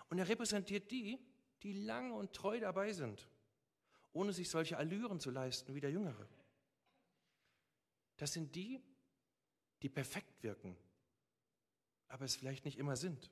Und 0.09 0.19
er 0.19 0.29
repräsentiert 0.29 0.91
die, 0.91 1.19
die 1.63 1.73
lange 1.73 2.13
und 2.13 2.35
treu 2.35 2.61
dabei 2.61 2.93
sind, 2.93 3.29
ohne 4.13 4.33
sich 4.33 4.51
solche 4.51 4.77
Allüren 4.77 5.21
zu 5.21 5.31
leisten 5.31 5.75
wie 5.75 5.81
der 5.81 5.91
Jüngere. 5.91 6.29
Das 8.19 8.33
sind 8.33 8.55
die, 8.55 8.83
die 9.83 9.89
perfekt 9.89 10.43
wirken, 10.43 10.77
aber 12.09 12.25
es 12.25 12.37
vielleicht 12.37 12.65
nicht 12.65 12.79
immer 12.79 12.97
sind. 12.97 13.31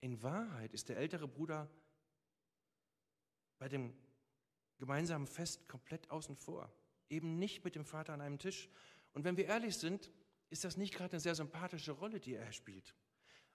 In 0.00 0.22
Wahrheit 0.22 0.72
ist 0.72 0.88
der 0.88 0.96
ältere 0.96 1.28
Bruder 1.28 1.70
bei 3.58 3.68
dem 3.68 3.92
gemeinsamen 4.78 5.26
Fest 5.26 5.68
komplett 5.68 6.10
außen 6.10 6.36
vor 6.36 6.70
eben 7.10 7.38
nicht 7.38 7.64
mit 7.64 7.74
dem 7.74 7.84
Vater 7.84 8.12
an 8.12 8.20
einem 8.20 8.38
Tisch. 8.38 8.68
Und 9.12 9.24
wenn 9.24 9.36
wir 9.36 9.46
ehrlich 9.46 9.76
sind, 9.76 10.10
ist 10.50 10.64
das 10.64 10.76
nicht 10.76 10.94
gerade 10.94 11.12
eine 11.12 11.20
sehr 11.20 11.34
sympathische 11.34 11.92
Rolle, 11.92 12.20
die 12.20 12.34
er 12.34 12.52
spielt. 12.52 12.94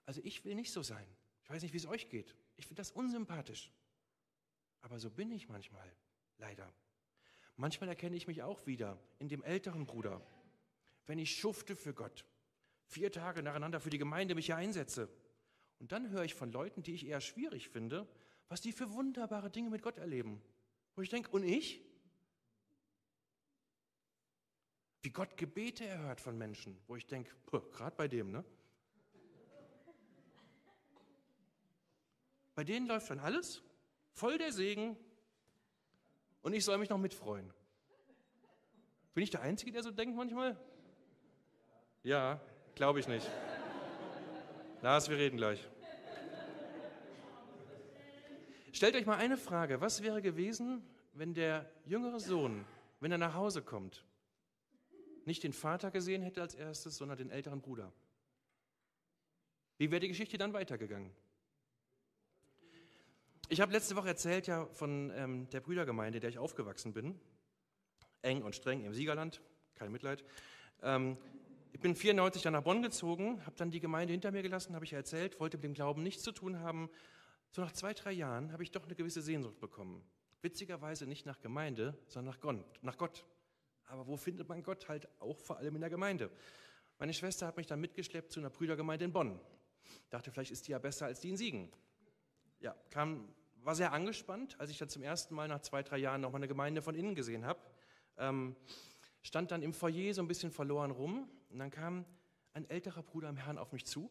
Also 0.04 0.20
ich 0.24 0.44
will 0.44 0.54
nicht 0.54 0.72
so 0.72 0.82
sein. 0.82 1.06
Ich 1.42 1.50
weiß 1.50 1.62
nicht, 1.62 1.72
wie 1.72 1.78
es 1.78 1.86
euch 1.86 2.08
geht. 2.08 2.34
Ich 2.56 2.66
finde 2.66 2.80
das 2.80 2.90
unsympathisch. 2.90 3.72
Aber 4.80 4.98
so 4.98 5.10
bin 5.10 5.30
ich 5.30 5.48
manchmal, 5.48 5.90
leider. 6.38 6.72
Manchmal 7.56 7.88
erkenne 7.88 8.16
ich 8.16 8.26
mich 8.26 8.42
auch 8.42 8.66
wieder 8.66 8.98
in 9.18 9.28
dem 9.28 9.42
älteren 9.42 9.86
Bruder, 9.86 10.20
wenn 11.06 11.18
ich 11.18 11.36
schufte 11.36 11.76
für 11.76 11.94
Gott, 11.94 12.24
vier 12.86 13.10
Tage 13.10 13.42
nacheinander 13.42 13.80
für 13.80 13.90
die 13.90 13.98
Gemeinde 13.98 14.34
mich 14.34 14.46
hier 14.46 14.56
einsetze. 14.56 15.08
Und 15.78 15.92
dann 15.92 16.10
höre 16.10 16.24
ich 16.24 16.34
von 16.34 16.52
Leuten, 16.52 16.82
die 16.82 16.94
ich 16.94 17.06
eher 17.06 17.20
schwierig 17.20 17.68
finde, 17.68 18.06
was 18.48 18.60
die 18.60 18.72
für 18.72 18.92
wunderbare 18.92 19.50
Dinge 19.50 19.70
mit 19.70 19.82
Gott 19.82 19.98
erleben. 19.98 20.42
Wo 20.94 21.02
ich 21.02 21.08
denke, 21.08 21.30
und 21.30 21.44
ich? 21.44 21.82
Wie 25.02 25.10
Gott 25.10 25.36
Gebete 25.36 25.84
erhört 25.84 26.20
von 26.20 26.38
Menschen, 26.38 26.78
wo 26.86 26.96
ich 26.96 27.06
denke, 27.06 27.34
gerade 27.72 27.96
bei 27.96 28.06
dem, 28.08 28.30
ne? 28.30 28.44
Bei 32.54 32.62
denen 32.62 32.86
läuft 32.86 33.10
dann 33.10 33.18
alles, 33.18 33.62
voll 34.12 34.38
der 34.38 34.52
Segen, 34.52 34.96
und 36.42 36.52
ich 36.52 36.64
soll 36.64 36.78
mich 36.78 36.90
noch 36.90 36.98
mitfreuen. 36.98 37.52
Bin 39.14 39.24
ich 39.24 39.30
der 39.30 39.42
Einzige, 39.42 39.72
der 39.72 39.82
so 39.82 39.90
denkt 39.90 40.16
manchmal? 40.16 40.60
Ja, 42.04 42.40
glaube 42.74 42.98
ich 42.98 43.06
nicht. 43.06 43.30
Lars, 44.80 45.08
wir 45.08 45.16
reden 45.16 45.36
gleich. 45.36 45.64
Stellt 48.72 48.96
euch 48.96 49.06
mal 49.06 49.18
eine 49.18 49.36
Frage. 49.36 49.80
Was 49.80 50.02
wäre 50.02 50.20
gewesen, 50.20 50.82
wenn 51.12 51.32
der 51.32 51.70
jüngere 51.84 52.18
Sohn, 52.18 52.64
wenn 52.98 53.12
er 53.12 53.18
nach 53.18 53.34
Hause 53.34 53.62
kommt, 53.62 54.04
nicht 55.26 55.44
den 55.44 55.52
Vater 55.52 55.92
gesehen 55.92 56.22
hätte 56.22 56.40
als 56.40 56.56
erstes, 56.56 56.96
sondern 56.96 57.18
den 57.18 57.30
älteren 57.30 57.60
Bruder? 57.60 57.92
Wie 59.78 59.92
wäre 59.92 60.00
die 60.00 60.08
Geschichte 60.08 60.38
dann 60.38 60.52
weitergegangen? 60.52 61.12
Ich 63.48 63.60
habe 63.60 63.70
letzte 63.70 63.94
Woche 63.94 64.08
erzählt 64.08 64.48
ja 64.48 64.66
von 64.66 65.12
ähm, 65.14 65.48
der 65.50 65.60
Brüdergemeinde, 65.60 66.18
der 66.18 66.30
ich 66.30 66.38
aufgewachsen 66.38 66.92
bin. 66.92 67.20
Eng 68.22 68.42
und 68.42 68.56
streng 68.56 68.84
im 68.84 68.92
Siegerland, 68.92 69.40
kein 69.76 69.92
Mitleid. 69.92 70.24
Ähm, 70.82 71.16
ich 71.72 71.80
bin 71.80 71.96
94 71.96 72.42
dann 72.42 72.52
nach 72.52 72.62
Bonn 72.62 72.82
gezogen, 72.82 73.44
habe 73.46 73.56
dann 73.56 73.70
die 73.70 73.80
Gemeinde 73.80 74.12
hinter 74.12 74.30
mir 74.30 74.42
gelassen, 74.42 74.74
habe 74.74 74.84
ich 74.84 74.92
erzählt, 74.92 75.40
wollte 75.40 75.56
mit 75.56 75.64
dem 75.64 75.74
Glauben 75.74 76.02
nichts 76.02 76.22
zu 76.22 76.30
tun 76.30 76.60
haben. 76.60 76.90
So 77.50 77.62
nach 77.62 77.72
zwei, 77.72 77.94
drei 77.94 78.12
Jahren 78.12 78.52
habe 78.52 78.62
ich 78.62 78.70
doch 78.70 78.84
eine 78.84 78.94
gewisse 78.94 79.22
Sehnsucht 79.22 79.58
bekommen. 79.58 80.04
Witzigerweise 80.42 81.06
nicht 81.06 81.24
nach 81.24 81.40
Gemeinde, 81.40 81.96
sondern 82.08 82.34
nach 82.34 82.40
Gott. 82.40 82.82
Nach 82.82 82.98
Gott. 82.98 83.24
Aber 83.86 84.06
wo 84.06 84.16
findet 84.16 84.48
man 84.48 84.62
Gott? 84.62 84.88
Halt 84.88 85.08
auch 85.18 85.38
vor 85.38 85.56
allem 85.56 85.74
in 85.74 85.80
der 85.80 85.90
Gemeinde. 85.90 86.30
Meine 86.98 87.14
Schwester 87.14 87.46
hat 87.46 87.56
mich 87.56 87.66
dann 87.66 87.80
mitgeschleppt 87.80 88.32
zu 88.32 88.40
einer 88.40 88.50
Brüdergemeinde 88.50 89.06
in 89.06 89.12
Bonn. 89.12 89.40
Dachte, 90.10 90.30
vielleicht 90.30 90.50
ist 90.50 90.68
die 90.68 90.72
ja 90.72 90.78
besser 90.78 91.06
als 91.06 91.20
die 91.20 91.30
in 91.30 91.36
Siegen. 91.38 91.72
Ja, 92.60 92.76
kam, 92.90 93.28
war 93.62 93.74
sehr 93.74 93.92
angespannt, 93.92 94.60
als 94.60 94.70
ich 94.70 94.78
dann 94.78 94.90
zum 94.90 95.02
ersten 95.02 95.34
Mal 95.34 95.48
nach 95.48 95.60
zwei, 95.60 95.82
drei 95.82 95.98
Jahren 95.98 96.20
nochmal 96.20 96.40
eine 96.40 96.48
Gemeinde 96.48 96.82
von 96.82 96.94
innen 96.94 97.14
gesehen 97.14 97.46
habe. 97.46 97.60
Ähm, 98.18 98.56
stand 99.22 99.50
dann 99.50 99.62
im 99.62 99.72
Foyer 99.72 100.12
so 100.12 100.22
ein 100.22 100.28
bisschen 100.28 100.50
verloren 100.50 100.90
rum 100.90 101.28
und 101.52 101.58
dann 101.58 101.70
kam 101.70 102.06
ein 102.54 102.68
älterer 102.68 103.02
Bruder 103.02 103.28
im 103.28 103.36
Herrn 103.36 103.58
auf 103.58 103.72
mich 103.72 103.84
zu. 103.84 104.10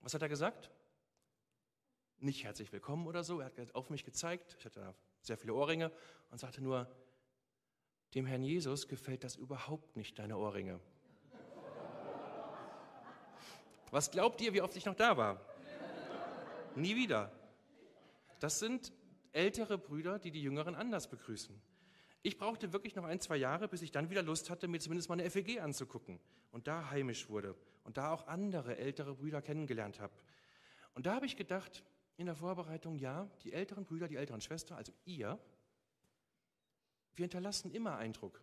Was 0.00 0.14
hat 0.14 0.22
er 0.22 0.28
gesagt? 0.28 0.70
Nicht 2.18 2.42
herzlich 2.44 2.72
willkommen 2.72 3.06
oder 3.06 3.22
so. 3.22 3.40
Er 3.40 3.46
hat 3.46 3.74
auf 3.74 3.88
mich 3.88 4.04
gezeigt. 4.04 4.56
Ich 4.58 4.64
hatte 4.64 4.94
sehr 5.20 5.36
viele 5.38 5.54
Ohrringe 5.54 5.92
und 6.30 6.38
sagte 6.38 6.60
nur, 6.60 6.90
dem 8.14 8.26
Herrn 8.26 8.42
Jesus 8.42 8.88
gefällt 8.88 9.24
das 9.24 9.36
überhaupt 9.36 9.96
nicht, 9.96 10.18
deine 10.18 10.36
Ohrringe. 10.36 10.80
Was 13.90 14.10
glaubt 14.10 14.40
ihr, 14.40 14.52
wie 14.52 14.60
oft 14.60 14.76
ich 14.76 14.84
noch 14.84 14.96
da 14.96 15.16
war? 15.16 15.40
Nie 16.74 16.96
wieder. 16.96 17.30
Das 18.40 18.58
sind 18.58 18.92
ältere 19.32 19.78
Brüder, 19.78 20.18
die 20.18 20.32
die 20.32 20.42
Jüngeren 20.42 20.74
anders 20.74 21.08
begrüßen. 21.08 21.60
Ich 22.26 22.38
brauchte 22.38 22.72
wirklich 22.72 22.94
noch 22.94 23.04
ein, 23.04 23.20
zwei 23.20 23.36
Jahre, 23.36 23.68
bis 23.68 23.82
ich 23.82 23.92
dann 23.92 24.08
wieder 24.08 24.22
Lust 24.22 24.48
hatte, 24.48 24.66
mir 24.66 24.80
zumindest 24.80 25.10
mal 25.10 25.20
eine 25.20 25.28
FEG 25.28 25.60
anzugucken 25.60 26.18
und 26.52 26.66
da 26.66 26.88
heimisch 26.88 27.28
wurde 27.28 27.54
und 27.84 27.98
da 27.98 28.14
auch 28.14 28.26
andere 28.28 28.78
ältere 28.78 29.14
Brüder 29.14 29.42
kennengelernt 29.42 30.00
habe. 30.00 30.14
Und 30.94 31.04
da 31.04 31.16
habe 31.16 31.26
ich 31.26 31.36
gedacht, 31.36 31.84
in 32.16 32.24
der 32.24 32.34
Vorbereitung, 32.34 32.98
ja, 32.98 33.28
die 33.42 33.52
älteren 33.52 33.84
Brüder, 33.84 34.08
die 34.08 34.16
älteren 34.16 34.40
Schwestern, 34.40 34.78
also 34.78 34.90
ihr, 35.04 35.38
wir 37.14 37.24
hinterlassen 37.24 37.70
immer 37.72 37.98
Eindruck 37.98 38.40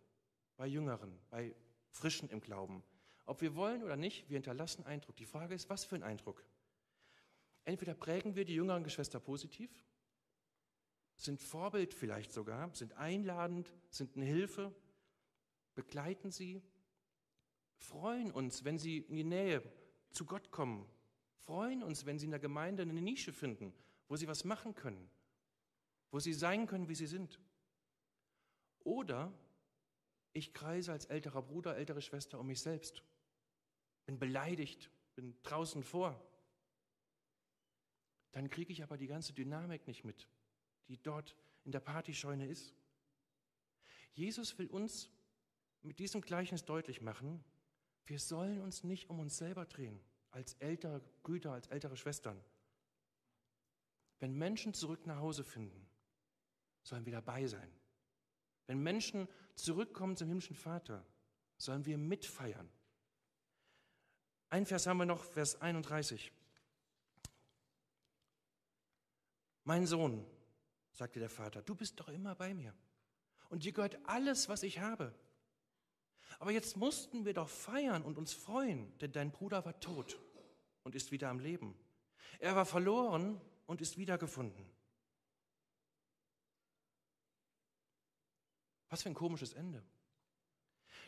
bei 0.57 0.67
Jüngeren, 0.67 1.17
bei 1.31 1.55
Frischen 1.89 2.29
im 2.29 2.39
Glauben. 2.39 2.83
Ob 3.25 3.41
wir 3.41 3.55
wollen 3.55 3.81
oder 3.81 3.95
nicht, 3.95 4.29
wir 4.29 4.35
hinterlassen 4.35 4.85
Eindruck. 4.85 5.15
Die 5.15 5.25
Frage 5.25 5.55
ist, 5.55 5.71
was 5.71 5.85
für 5.85 5.95
ein 5.95 6.03
Eindruck? 6.03 6.45
Entweder 7.65 7.95
prägen 7.95 8.35
wir 8.35 8.45
die 8.45 8.53
jüngeren 8.53 8.83
Geschwister 8.83 9.19
positiv 9.19 9.71
sind 11.23 11.39
Vorbild 11.39 11.93
vielleicht 11.93 12.31
sogar, 12.31 12.73
sind 12.73 12.93
einladend, 12.93 13.73
sind 13.89 14.15
eine 14.15 14.25
Hilfe, 14.25 14.73
begleiten 15.75 16.31
sie, 16.31 16.62
freuen 17.75 18.31
uns, 18.31 18.63
wenn 18.63 18.79
sie 18.79 18.99
in 18.99 19.15
die 19.15 19.23
Nähe 19.23 19.62
zu 20.10 20.25
Gott 20.25 20.51
kommen, 20.51 20.89
freuen 21.38 21.84
uns, 21.84 22.05
wenn 22.05 22.17
sie 22.17 22.25
in 22.25 22.31
der 22.31 22.39
Gemeinde 22.39 22.84
eine 22.84 22.93
Nische 22.93 23.34
finden, 23.34 23.73
wo 24.07 24.15
sie 24.15 24.27
was 24.27 24.43
machen 24.43 24.73
können, 24.73 25.10
wo 26.10 26.19
sie 26.19 26.34
sein 26.34 26.65
können, 26.65 26.89
wie 26.89 26.95
sie 26.95 27.07
sind. 27.07 27.39
Oder 28.84 29.31
ich 30.34 30.53
kreise 30.53 30.91
als 30.91 31.05
älterer 31.05 31.43
Bruder, 31.43 31.77
ältere 31.77 32.01
Schwester 32.01 32.39
um 32.39 32.47
mich 32.47 32.62
selbst, 32.62 33.03
bin 34.05 34.17
beleidigt, 34.17 34.89
bin 35.15 35.36
draußen 35.43 35.84
vor. 35.84 36.19
Dann 38.31 38.49
kriege 38.49 38.71
ich 38.71 38.81
aber 38.81 38.97
die 38.97 39.07
ganze 39.07 39.34
Dynamik 39.34 39.86
nicht 39.88 40.03
mit 40.03 40.27
die 40.91 41.01
dort 41.01 41.38
in 41.63 41.71
der 41.71 41.80
Partyscheune 41.80 42.47
ist. 42.47 42.75
Jesus 44.12 44.58
will 44.60 44.67
uns 44.67 45.10
mit 45.84 45.99
diesem 45.99 46.19
Gleichnis 46.19 46.65
deutlich 46.65 46.99
machen, 46.99 47.41
wir 48.06 48.19
sollen 48.19 48.60
uns 48.60 48.84
nicht 48.84 49.10
um 49.10 49.19
uns 49.19 49.38
selber 49.38 49.65
drehen, 49.65 50.01
als 50.32 50.56
ältere 50.56 50.99
Brüder, 51.23 51.54
als 51.54 51.67
ältere 51.67 51.95
Schwestern. 51.95 52.43
Wenn 54.19 54.36
Menschen 54.36 54.73
zurück 54.73 55.08
nach 55.08 55.19
Hause 55.19 55.45
finden, 55.45 55.88
sollen 56.84 57.06
wir 57.06 57.13
dabei 57.13 57.47
sein. 57.47 57.71
Wenn 58.67 58.84
Menschen 58.84 59.30
zurückkommen 59.56 60.17
zum 60.17 60.27
himmlischen 60.27 60.58
Vater, 60.58 61.06
sollen 61.58 61.86
wir 61.86 61.97
mitfeiern. 61.97 62.69
Ein 64.49 64.65
Vers 64.65 64.88
haben 64.88 64.97
wir 64.97 65.06
noch, 65.06 65.23
Vers 65.23 65.62
31. 65.62 66.34
Mein 69.63 69.88
Sohn, 69.88 70.25
sagte 70.91 71.19
der 71.19 71.30
Vater, 71.30 71.62
du 71.62 71.75
bist 71.75 71.99
doch 71.99 72.10
immer 72.10 72.36
bei 72.36 72.54
mir. 72.54 72.73
Und 73.49 73.63
dir 73.63 73.73
gehört 73.73 73.97
alles, 74.06 74.49
was 74.49 74.63
ich 74.63 74.80
habe. 74.80 75.13
Aber 76.39 76.51
jetzt 76.51 76.77
mussten 76.77 77.25
wir 77.25 77.34
doch 77.34 77.49
feiern 77.49 78.04
und 78.04 78.17
uns 78.17 78.34
freuen, 78.34 78.97
denn 78.99 79.12
dein 79.12 79.32
Bruder 79.32 79.65
war 79.65 79.80
tot 79.80 80.19
und 80.84 80.95
ist 80.95 81.12
wieder 81.12 81.30
am 81.30 81.39
Leben. 81.39 81.77
Er 82.39 82.56
war 82.56 82.65
verloren 82.65 83.39
und 83.65 83.82
ist 83.82 83.97
wiedergefunden. 83.97 84.65
Was 88.89 89.04
für 89.04 89.10
ein 89.10 89.15
komisches 89.15 89.54
Ende. 89.54 89.84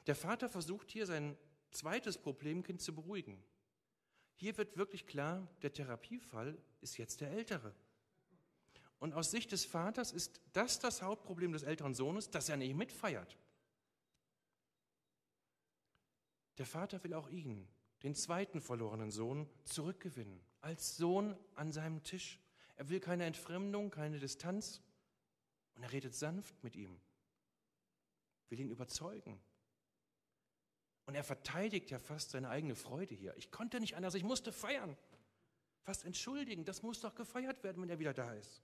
Der 0.07 0.15
Vater 0.15 0.49
versucht 0.49 0.91
hier 0.91 1.05
sein 1.05 1.37
zweites 1.71 2.17
Problemkind 2.17 2.81
zu 2.81 2.93
beruhigen. 2.93 3.43
Hier 4.35 4.57
wird 4.57 4.77
wirklich 4.77 5.07
klar, 5.07 5.47
der 5.61 5.73
Therapiefall 5.73 6.57
ist 6.81 6.97
jetzt 6.97 7.21
der 7.21 7.31
Ältere. 7.31 7.73
Und 9.03 9.13
aus 9.15 9.31
Sicht 9.31 9.51
des 9.51 9.65
Vaters 9.65 10.13
ist 10.13 10.39
das 10.53 10.79
das 10.79 11.01
Hauptproblem 11.01 11.51
des 11.51 11.63
älteren 11.63 11.93
Sohnes, 11.93 12.29
dass 12.29 12.47
er 12.47 12.55
nicht 12.55 12.73
mitfeiert. 12.73 13.37
Der 16.57 16.65
Vater 16.65 17.03
will 17.03 17.13
auch 17.13 17.27
ihn, 17.27 17.67
den 18.03 18.15
zweiten 18.15 18.61
verlorenen 18.61 19.11
Sohn, 19.11 19.49
zurückgewinnen, 19.65 20.39
als 20.61 20.95
Sohn 20.95 21.37
an 21.55 21.73
seinem 21.73 22.01
Tisch. 22.03 22.39
Er 22.77 22.87
will 22.87 23.01
keine 23.01 23.25
Entfremdung, 23.25 23.91
keine 23.91 24.19
Distanz. 24.19 24.81
Und 25.75 25.83
er 25.83 25.91
redet 25.91 26.15
sanft 26.15 26.63
mit 26.63 26.77
ihm, 26.77 26.97
will 28.47 28.61
ihn 28.61 28.69
überzeugen. 28.69 29.37
Und 31.07 31.15
er 31.15 31.25
verteidigt 31.25 31.91
ja 31.91 31.99
fast 31.99 32.31
seine 32.31 32.47
eigene 32.47 32.77
Freude 32.77 33.15
hier. 33.15 33.35
Ich 33.35 33.51
konnte 33.51 33.81
nicht 33.81 33.97
anders, 33.97 34.15
ich 34.15 34.23
musste 34.23 34.53
feiern. 34.53 34.95
Fast 35.81 36.05
entschuldigen, 36.05 36.63
das 36.63 36.83
muss 36.83 37.01
doch 37.01 37.15
gefeiert 37.15 37.65
werden, 37.65 37.81
wenn 37.81 37.89
er 37.89 37.99
wieder 37.99 38.13
da 38.13 38.31
ist. 38.31 38.62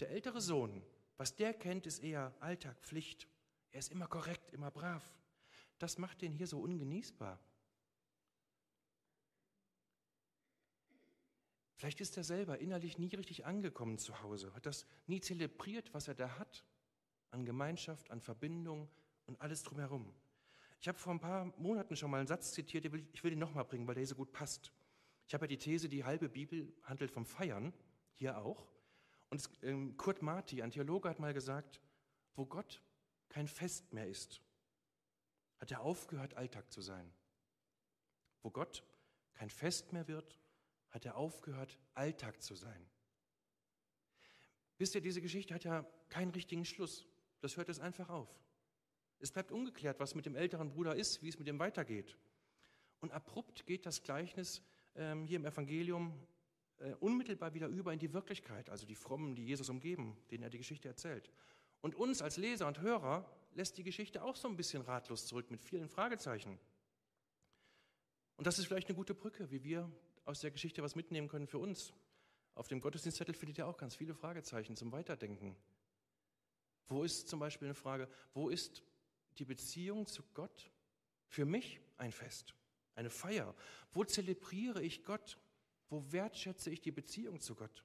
Der 0.00 0.10
ältere 0.10 0.40
Sohn, 0.40 0.82
was 1.18 1.36
der 1.36 1.52
kennt, 1.52 1.86
ist 1.86 1.98
eher 1.98 2.34
Alltag, 2.40 2.80
Pflicht. 2.80 3.28
Er 3.70 3.80
ist 3.80 3.92
immer 3.92 4.06
korrekt, 4.06 4.50
immer 4.52 4.70
brav. 4.70 5.08
Das 5.78 5.98
macht 5.98 6.22
den 6.22 6.32
hier 6.32 6.46
so 6.46 6.58
ungenießbar. 6.60 7.38
Vielleicht 11.76 12.00
ist 12.00 12.16
er 12.16 12.24
selber 12.24 12.58
innerlich 12.58 12.98
nie 12.98 13.14
richtig 13.14 13.46
angekommen 13.46 13.98
zu 13.98 14.20
Hause, 14.22 14.52
hat 14.54 14.66
das 14.66 14.86
nie 15.06 15.20
zelebriert, 15.20 15.94
was 15.94 16.08
er 16.08 16.14
da 16.14 16.38
hat, 16.38 16.64
an 17.30 17.46
Gemeinschaft, 17.46 18.10
an 18.10 18.20
Verbindung 18.20 18.90
und 19.26 19.40
alles 19.40 19.62
drumherum. 19.62 20.14
Ich 20.80 20.88
habe 20.88 20.98
vor 20.98 21.12
ein 21.14 21.20
paar 21.20 21.46
Monaten 21.58 21.96
schon 21.96 22.10
mal 22.10 22.18
einen 22.18 22.26
Satz 22.26 22.52
zitiert, 22.52 22.84
ich 22.84 23.24
will 23.24 23.32
ihn 23.32 23.38
nochmal 23.38 23.64
bringen, 23.64 23.86
weil 23.86 23.94
der 23.94 24.06
so 24.06 24.14
gut 24.14 24.32
passt. 24.32 24.72
Ich 25.26 25.32
habe 25.32 25.44
ja 25.44 25.48
die 25.48 25.58
These, 25.58 25.88
die 25.88 26.04
halbe 26.04 26.28
Bibel 26.28 26.70
handelt 26.82 27.10
vom 27.10 27.24
Feiern, 27.24 27.72
hier 28.14 28.36
auch. 28.38 28.66
Und 29.30 29.48
ähm, 29.62 29.96
Kurt 29.96 30.22
Marti, 30.22 30.62
ein 30.62 30.72
Theologe, 30.72 31.08
hat 31.08 31.20
mal 31.20 31.32
gesagt, 31.32 31.80
wo 32.34 32.44
Gott 32.46 32.82
kein 33.28 33.46
Fest 33.46 33.92
mehr 33.92 34.08
ist, 34.08 34.40
hat 35.58 35.70
er 35.70 35.82
aufgehört, 35.82 36.34
Alltag 36.34 36.70
zu 36.72 36.82
sein. 36.82 37.12
Wo 38.42 38.50
Gott 38.50 38.84
kein 39.34 39.50
Fest 39.50 39.92
mehr 39.92 40.08
wird, 40.08 40.38
hat 40.90 41.04
er 41.04 41.16
aufgehört, 41.16 41.78
Alltag 41.94 42.42
zu 42.42 42.54
sein. 42.54 42.90
Wisst 44.78 44.94
ihr, 44.94 45.00
diese 45.00 45.20
Geschichte 45.20 45.54
hat 45.54 45.64
ja 45.64 45.86
keinen 46.08 46.32
richtigen 46.32 46.64
Schluss. 46.64 47.06
Das 47.40 47.56
hört 47.56 47.68
es 47.68 47.78
einfach 47.78 48.08
auf. 48.08 48.28
Es 49.18 49.30
bleibt 49.30 49.52
ungeklärt, 49.52 50.00
was 50.00 50.14
mit 50.14 50.26
dem 50.26 50.34
älteren 50.34 50.70
Bruder 50.70 50.96
ist, 50.96 51.22
wie 51.22 51.28
es 51.28 51.38
mit 51.38 51.46
ihm 51.46 51.58
weitergeht. 51.58 52.16
Und 53.00 53.12
abrupt 53.12 53.66
geht 53.66 53.86
das 53.86 54.02
Gleichnis 54.02 54.62
ähm, 54.94 55.26
hier 55.26 55.36
im 55.36 55.44
Evangelium 55.44 56.18
äh, 56.80 56.94
unmittelbar 57.00 57.54
wieder 57.54 57.68
über 57.68 57.92
in 57.92 57.98
die 57.98 58.12
Wirklichkeit, 58.12 58.70
also 58.70 58.86
die 58.86 58.94
Frommen, 58.94 59.34
die 59.34 59.44
Jesus 59.44 59.68
umgeben, 59.68 60.16
denen 60.30 60.42
er 60.42 60.50
die 60.50 60.58
Geschichte 60.58 60.88
erzählt. 60.88 61.30
Und 61.80 61.94
uns 61.94 62.22
als 62.22 62.36
Leser 62.36 62.66
und 62.66 62.80
Hörer 62.80 63.30
lässt 63.54 63.78
die 63.78 63.82
Geschichte 63.82 64.22
auch 64.22 64.36
so 64.36 64.48
ein 64.48 64.56
bisschen 64.56 64.82
ratlos 64.82 65.26
zurück 65.26 65.50
mit 65.50 65.60
vielen 65.60 65.88
Fragezeichen. 65.88 66.58
Und 68.36 68.46
das 68.46 68.58
ist 68.58 68.66
vielleicht 68.66 68.88
eine 68.88 68.96
gute 68.96 69.14
Brücke, 69.14 69.50
wie 69.50 69.62
wir 69.62 69.90
aus 70.24 70.40
der 70.40 70.50
Geschichte 70.50 70.82
was 70.82 70.94
mitnehmen 70.94 71.28
können 71.28 71.46
für 71.46 71.58
uns. 71.58 71.92
Auf 72.54 72.68
dem 72.68 72.80
Gottesdienstzettel 72.80 73.34
findet 73.34 73.58
ihr 73.58 73.66
auch 73.66 73.76
ganz 73.76 73.96
viele 73.96 74.14
Fragezeichen 74.14 74.76
zum 74.76 74.92
Weiterdenken. 74.92 75.56
Wo 76.88 77.04
ist 77.04 77.28
zum 77.28 77.38
Beispiel 77.38 77.68
eine 77.68 77.74
Frage, 77.74 78.08
wo 78.32 78.48
ist 78.48 78.82
die 79.38 79.44
Beziehung 79.44 80.06
zu 80.06 80.22
Gott 80.34 80.70
für 81.26 81.44
mich 81.44 81.80
ein 81.98 82.12
Fest, 82.12 82.54
eine 82.94 83.10
Feier? 83.10 83.54
Wo 83.92 84.04
zelebriere 84.04 84.82
ich 84.82 85.04
Gott? 85.04 85.38
Wo 85.90 86.10
wertschätze 86.12 86.70
ich 86.70 86.80
die 86.80 86.92
Beziehung 86.92 87.40
zu 87.40 87.54
Gott? 87.54 87.84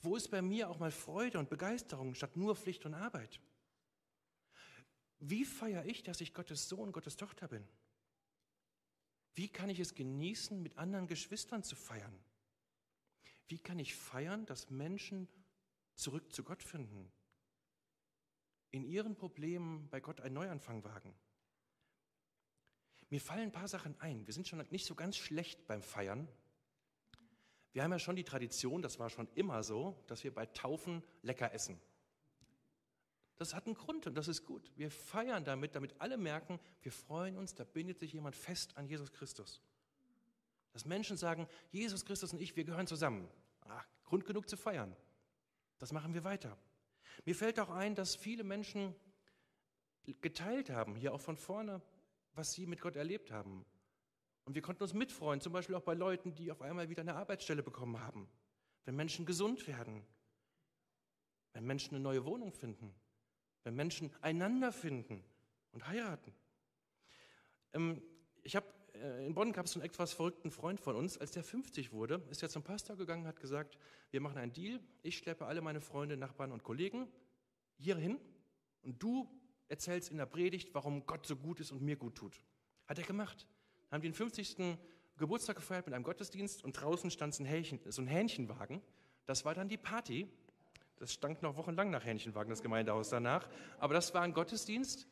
Wo 0.00 0.16
ist 0.16 0.30
bei 0.30 0.40
mir 0.40 0.70
auch 0.70 0.78
mal 0.78 0.90
Freude 0.90 1.38
und 1.38 1.50
Begeisterung 1.50 2.14
statt 2.14 2.36
nur 2.36 2.56
Pflicht 2.56 2.86
und 2.86 2.94
Arbeit? 2.94 3.38
Wie 5.18 5.44
feiere 5.44 5.84
ich, 5.84 6.02
dass 6.02 6.22
ich 6.22 6.32
Gottes 6.32 6.68
Sohn, 6.70 6.92
Gottes 6.92 7.16
Tochter 7.16 7.48
bin? 7.48 7.68
Wie 9.34 9.48
kann 9.48 9.68
ich 9.68 9.78
es 9.78 9.94
genießen, 9.94 10.62
mit 10.62 10.78
anderen 10.78 11.06
Geschwistern 11.06 11.62
zu 11.62 11.76
feiern? 11.76 12.18
Wie 13.46 13.58
kann 13.58 13.78
ich 13.78 13.94
feiern, 13.94 14.46
dass 14.46 14.70
Menschen 14.70 15.28
zurück 15.94 16.32
zu 16.32 16.42
Gott 16.42 16.62
finden? 16.62 17.12
In 18.70 18.84
ihren 18.84 19.16
Problemen 19.16 19.90
bei 19.90 20.00
Gott 20.00 20.22
einen 20.22 20.34
Neuanfang 20.34 20.82
wagen? 20.82 21.14
Mir 23.10 23.20
fallen 23.20 23.48
ein 23.48 23.52
paar 23.52 23.68
Sachen 23.68 24.00
ein. 24.00 24.26
Wir 24.26 24.32
sind 24.32 24.48
schon 24.48 24.64
nicht 24.70 24.86
so 24.86 24.94
ganz 24.94 25.16
schlecht 25.16 25.66
beim 25.66 25.82
Feiern. 25.82 26.28
Wir 27.72 27.84
haben 27.84 27.92
ja 27.92 27.98
schon 27.98 28.16
die 28.16 28.24
Tradition, 28.24 28.82
das 28.82 28.98
war 28.98 29.10
schon 29.10 29.28
immer 29.34 29.62
so, 29.62 29.96
dass 30.06 30.24
wir 30.24 30.34
bei 30.34 30.46
Taufen 30.46 31.02
lecker 31.22 31.52
essen. 31.52 31.80
Das 33.36 33.54
hat 33.54 33.66
einen 33.66 33.74
Grund 33.74 34.06
und 34.06 34.14
das 34.16 34.28
ist 34.28 34.44
gut. 34.44 34.70
Wir 34.76 34.90
feiern 34.90 35.44
damit, 35.44 35.74
damit 35.74 35.98
alle 35.98 36.18
merken, 36.18 36.60
wir 36.82 36.92
freuen 36.92 37.38
uns, 37.38 37.54
da 37.54 37.64
bindet 37.64 37.98
sich 37.98 38.12
jemand 38.12 38.36
fest 38.36 38.76
an 38.76 38.86
Jesus 38.86 39.12
Christus. 39.12 39.62
Dass 40.72 40.84
Menschen 40.84 41.16
sagen, 41.16 41.48
Jesus 41.70 42.04
Christus 42.04 42.32
und 42.32 42.40
ich, 42.42 42.54
wir 42.54 42.64
gehören 42.64 42.86
zusammen. 42.86 43.28
Ah, 43.62 43.82
Grund 44.04 44.24
genug 44.24 44.48
zu 44.48 44.56
feiern. 44.56 44.94
Das 45.78 45.92
machen 45.92 46.12
wir 46.12 46.24
weiter. 46.24 46.58
Mir 47.24 47.34
fällt 47.34 47.58
auch 47.60 47.70
ein, 47.70 47.94
dass 47.94 48.14
viele 48.14 48.44
Menschen 48.44 48.94
geteilt 50.20 50.70
haben, 50.70 50.94
hier 50.94 51.14
auch 51.14 51.20
von 51.20 51.36
vorne, 51.36 51.80
was 52.34 52.52
sie 52.52 52.66
mit 52.66 52.80
Gott 52.80 52.96
erlebt 52.96 53.30
haben. 53.30 53.64
Und 54.50 54.54
wir 54.56 54.62
konnten 54.62 54.82
uns 54.82 54.94
mitfreuen, 54.94 55.40
zum 55.40 55.52
Beispiel 55.52 55.76
auch 55.76 55.82
bei 55.84 55.94
Leuten, 55.94 56.34
die 56.34 56.50
auf 56.50 56.60
einmal 56.60 56.88
wieder 56.88 57.02
eine 57.02 57.14
Arbeitsstelle 57.14 57.62
bekommen 57.62 58.00
haben. 58.00 58.28
Wenn 58.84 58.96
Menschen 58.96 59.24
gesund 59.24 59.68
werden, 59.68 60.04
wenn 61.52 61.64
Menschen 61.64 61.94
eine 61.94 62.02
neue 62.02 62.24
Wohnung 62.24 62.52
finden, 62.52 62.92
wenn 63.62 63.76
Menschen 63.76 64.10
einander 64.22 64.72
finden 64.72 65.22
und 65.70 65.86
heiraten. 65.86 66.34
Ähm, 67.74 68.02
ich 68.42 68.56
habe 68.56 68.66
äh, 68.94 69.24
in 69.24 69.34
Bonn 69.34 69.52
gab 69.52 69.66
es 69.66 69.76
einen 69.76 69.84
etwas 69.84 70.12
verrückten 70.12 70.50
Freund 70.50 70.80
von 70.80 70.96
uns. 70.96 71.16
Als 71.16 71.30
der 71.30 71.44
50 71.44 71.92
wurde, 71.92 72.20
ist 72.28 72.42
er 72.42 72.48
zum 72.48 72.64
Pastor 72.64 72.96
gegangen, 72.96 73.28
hat 73.28 73.38
gesagt: 73.38 73.78
Wir 74.10 74.20
machen 74.20 74.36
einen 74.36 74.52
Deal. 74.52 74.80
Ich 75.04 75.16
schleppe 75.16 75.46
alle 75.46 75.60
meine 75.60 75.80
Freunde, 75.80 76.16
Nachbarn 76.16 76.50
und 76.50 76.64
Kollegen 76.64 77.06
hierhin 77.76 78.18
und 78.82 79.00
du 79.00 79.30
erzählst 79.68 80.10
in 80.10 80.16
der 80.16 80.26
Predigt, 80.26 80.74
warum 80.74 81.06
Gott 81.06 81.24
so 81.24 81.36
gut 81.36 81.60
ist 81.60 81.70
und 81.70 81.82
mir 81.82 81.94
gut 81.94 82.16
tut. 82.16 82.42
Hat 82.88 82.98
er 82.98 83.04
gemacht. 83.04 83.46
Haben 83.90 84.02
den 84.02 84.14
50. 84.14 84.78
Geburtstag 85.16 85.56
gefeiert 85.56 85.86
mit 85.86 85.94
einem 85.94 86.04
Gottesdienst 86.04 86.64
und 86.64 86.72
draußen 86.72 87.10
stand 87.10 87.34
so 87.34 87.42
ein, 87.42 87.46
Hähnchen, 87.46 87.80
so 87.86 88.02
ein 88.02 88.06
Hähnchenwagen. 88.06 88.82
Das 89.26 89.44
war 89.44 89.54
dann 89.54 89.68
die 89.68 89.76
Party 89.76 90.28
das 91.00 91.14
stank 91.14 91.40
noch 91.40 91.56
wochenlang 91.56 91.90
nach 91.90 92.04
Hähnchenwagen, 92.04 92.50
das 92.50 92.62
Gemeindehaus 92.62 93.08
danach. 93.08 93.48
Aber 93.78 93.94
das 93.94 94.12
war 94.12 94.20
ein 94.20 94.34
Gottesdienst, 94.34 95.08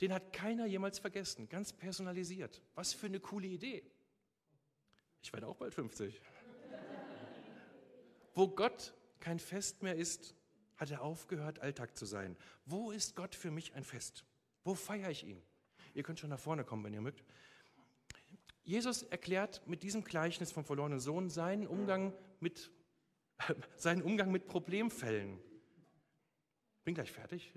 den 0.00 0.14
hat 0.14 0.32
keiner 0.32 0.64
jemals 0.64 1.00
vergessen. 1.00 1.48
Ganz 1.48 1.72
personalisiert. 1.72 2.62
Was 2.76 2.94
für 2.94 3.06
eine 3.06 3.18
coole 3.18 3.48
Idee. 3.48 3.82
Ich 5.20 5.32
werde 5.32 5.48
auch 5.48 5.56
bald 5.56 5.74
50. 5.74 6.22
Wo 8.32 8.46
Gott 8.46 8.94
kein 9.18 9.40
Fest 9.40 9.82
mehr 9.82 9.96
ist, 9.96 10.36
hat 10.76 10.92
er 10.92 11.02
aufgehört, 11.02 11.58
Alltag 11.58 11.96
zu 11.96 12.06
sein. 12.06 12.36
Wo 12.64 12.92
ist 12.92 13.16
Gott 13.16 13.34
für 13.34 13.50
mich 13.50 13.74
ein 13.74 13.82
Fest? 13.82 14.24
Wo 14.62 14.76
feiere 14.76 15.10
ich 15.10 15.26
ihn? 15.26 15.42
Ihr 15.94 16.04
könnt 16.04 16.20
schon 16.20 16.30
nach 16.30 16.38
vorne 16.38 16.62
kommen, 16.62 16.84
wenn 16.84 16.94
ihr 16.94 17.00
mögt. 17.00 17.24
Jesus 18.68 19.02
erklärt 19.02 19.66
mit 19.66 19.82
diesem 19.82 20.04
Gleichnis 20.04 20.52
vom 20.52 20.62
verlorenen 20.62 21.00
Sohn 21.00 21.30
seinen 21.30 21.66
Umgang 21.66 22.12
mit 22.38 22.70
seinen 23.76 24.02
Umgang 24.02 24.30
mit 24.30 24.46
Problemfällen. 24.46 25.40
Bin 26.84 26.94
gleich 26.94 27.10
fertig. 27.10 27.54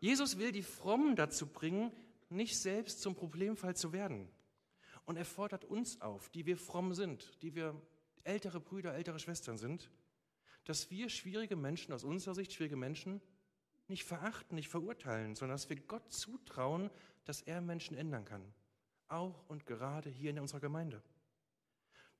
Jesus 0.00 0.38
will 0.38 0.52
die 0.52 0.62
Frommen 0.62 1.16
dazu 1.16 1.46
bringen, 1.46 1.92
nicht 2.30 2.58
selbst 2.58 3.02
zum 3.02 3.14
Problemfall 3.14 3.76
zu 3.76 3.92
werden. 3.92 4.30
Und 5.04 5.18
er 5.18 5.26
fordert 5.26 5.66
uns 5.66 6.00
auf, 6.00 6.30
die 6.30 6.46
wir 6.46 6.56
fromm 6.56 6.94
sind, 6.94 7.42
die 7.42 7.54
wir 7.54 7.78
ältere 8.22 8.58
Brüder, 8.58 8.94
ältere 8.94 9.18
Schwestern 9.18 9.58
sind, 9.58 9.90
dass 10.64 10.90
wir 10.90 11.10
schwierige 11.10 11.56
Menschen, 11.56 11.92
aus 11.92 12.04
unserer 12.04 12.34
Sicht 12.34 12.54
schwierige 12.54 12.76
Menschen, 12.76 13.20
nicht 13.86 14.04
verachten, 14.04 14.54
nicht 14.54 14.70
verurteilen, 14.70 15.34
sondern 15.34 15.56
dass 15.56 15.68
wir 15.68 15.76
Gott 15.76 16.10
zutrauen, 16.10 16.90
dass 17.24 17.42
er 17.42 17.60
Menschen 17.60 17.96
ändern 17.96 18.24
kann. 18.24 18.54
Auch 19.08 19.48
und 19.48 19.66
gerade 19.66 20.10
hier 20.10 20.30
in 20.30 20.38
unserer 20.38 20.60
Gemeinde 20.60 21.02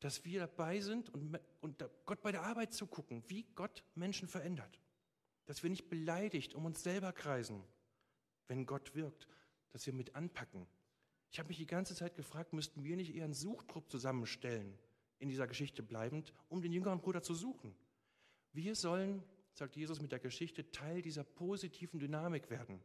dass 0.04 0.22
wir 0.26 0.40
dabei 0.40 0.80
sind 0.80 1.08
und, 1.14 1.40
und 1.62 1.82
Gott 2.04 2.20
bei 2.20 2.30
der 2.30 2.42
Arbeit 2.42 2.74
zugucken, 2.74 3.24
wie 3.28 3.46
Gott 3.54 3.82
Menschen 3.94 4.28
verändert. 4.28 4.78
Dass 5.46 5.62
wir 5.62 5.70
nicht 5.70 5.88
beleidigt 5.88 6.54
um 6.54 6.66
uns 6.66 6.82
selber 6.82 7.10
kreisen, 7.14 7.64
wenn 8.46 8.66
Gott 8.66 8.94
wirkt, 8.94 9.26
dass 9.70 9.86
wir 9.86 9.94
mit 9.94 10.14
anpacken. 10.14 10.66
Ich 11.30 11.38
habe 11.38 11.48
mich 11.48 11.56
die 11.56 11.66
ganze 11.66 11.94
Zeit 11.94 12.16
gefragt, 12.16 12.52
müssten 12.52 12.84
wir 12.84 12.96
nicht 12.96 13.14
eher 13.14 13.24
einen 13.24 13.32
Suchtrupp 13.32 13.90
zusammenstellen, 13.90 14.78
in 15.20 15.30
dieser 15.30 15.46
Geschichte 15.46 15.82
bleibend, 15.82 16.34
um 16.50 16.60
den 16.60 16.72
jüngeren 16.72 17.00
Bruder 17.00 17.22
zu 17.22 17.32
suchen. 17.32 17.74
Wir 18.52 18.74
sollen, 18.74 19.22
sagt 19.54 19.74
Jesus 19.74 20.02
mit 20.02 20.12
der 20.12 20.18
Geschichte, 20.18 20.70
Teil 20.70 21.00
dieser 21.00 21.24
positiven 21.24 21.98
Dynamik 21.98 22.50
werden. 22.50 22.78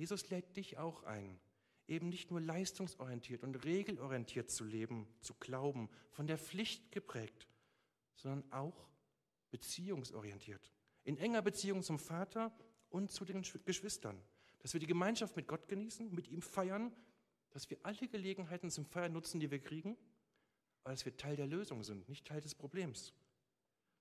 Jesus 0.00 0.30
lädt 0.30 0.56
dich 0.56 0.78
auch 0.78 1.02
ein, 1.02 1.38
eben 1.86 2.08
nicht 2.08 2.30
nur 2.30 2.40
leistungsorientiert 2.40 3.42
und 3.44 3.66
regelorientiert 3.66 4.50
zu 4.50 4.64
leben, 4.64 5.06
zu 5.20 5.34
glauben, 5.34 5.90
von 6.08 6.26
der 6.26 6.38
Pflicht 6.38 6.90
geprägt, 6.90 7.46
sondern 8.14 8.50
auch 8.50 8.88
beziehungsorientiert. 9.50 10.72
In 11.04 11.18
enger 11.18 11.42
Beziehung 11.42 11.82
zum 11.82 11.98
Vater 11.98 12.50
und 12.88 13.10
zu 13.10 13.26
den 13.26 13.42
Geschwistern. 13.66 14.18
Dass 14.60 14.72
wir 14.72 14.80
die 14.80 14.86
Gemeinschaft 14.86 15.36
mit 15.36 15.46
Gott 15.46 15.68
genießen, 15.68 16.14
mit 16.14 16.28
ihm 16.28 16.40
feiern, 16.40 16.96
dass 17.50 17.68
wir 17.68 17.76
alle 17.82 18.08
Gelegenheiten 18.08 18.70
zum 18.70 18.86
Feiern 18.86 19.12
nutzen, 19.12 19.38
die 19.38 19.50
wir 19.50 19.60
kriegen, 19.60 19.98
aber 20.82 20.92
dass 20.94 21.04
wir 21.04 21.14
Teil 21.18 21.36
der 21.36 21.46
Lösung 21.46 21.84
sind, 21.84 22.08
nicht 22.08 22.26
Teil 22.26 22.40
des 22.40 22.54
Problems. 22.54 23.12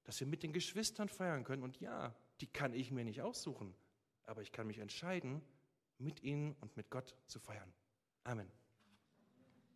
Dass 0.06 0.22
wir 0.22 0.28
mit 0.28 0.44
den 0.44 0.54
Geschwistern 0.54 1.10
feiern 1.10 1.44
können 1.44 1.64
und 1.64 1.82
ja, 1.82 2.16
die 2.40 2.48
kann 2.48 2.74
ich 2.74 2.90
mir 2.90 3.04
nicht 3.04 3.22
aussuchen, 3.22 3.76
aber 4.24 4.42
ich 4.42 4.54
kann 4.54 4.68
mich 4.68 4.78
entscheiden, 4.78 5.42
mit 6.00 6.24
ihnen 6.24 6.56
und 6.62 6.76
mit 6.78 6.90
Gott 6.90 7.16
zu 7.28 7.40
feiern. 7.40 7.72
Amen. 8.24 8.59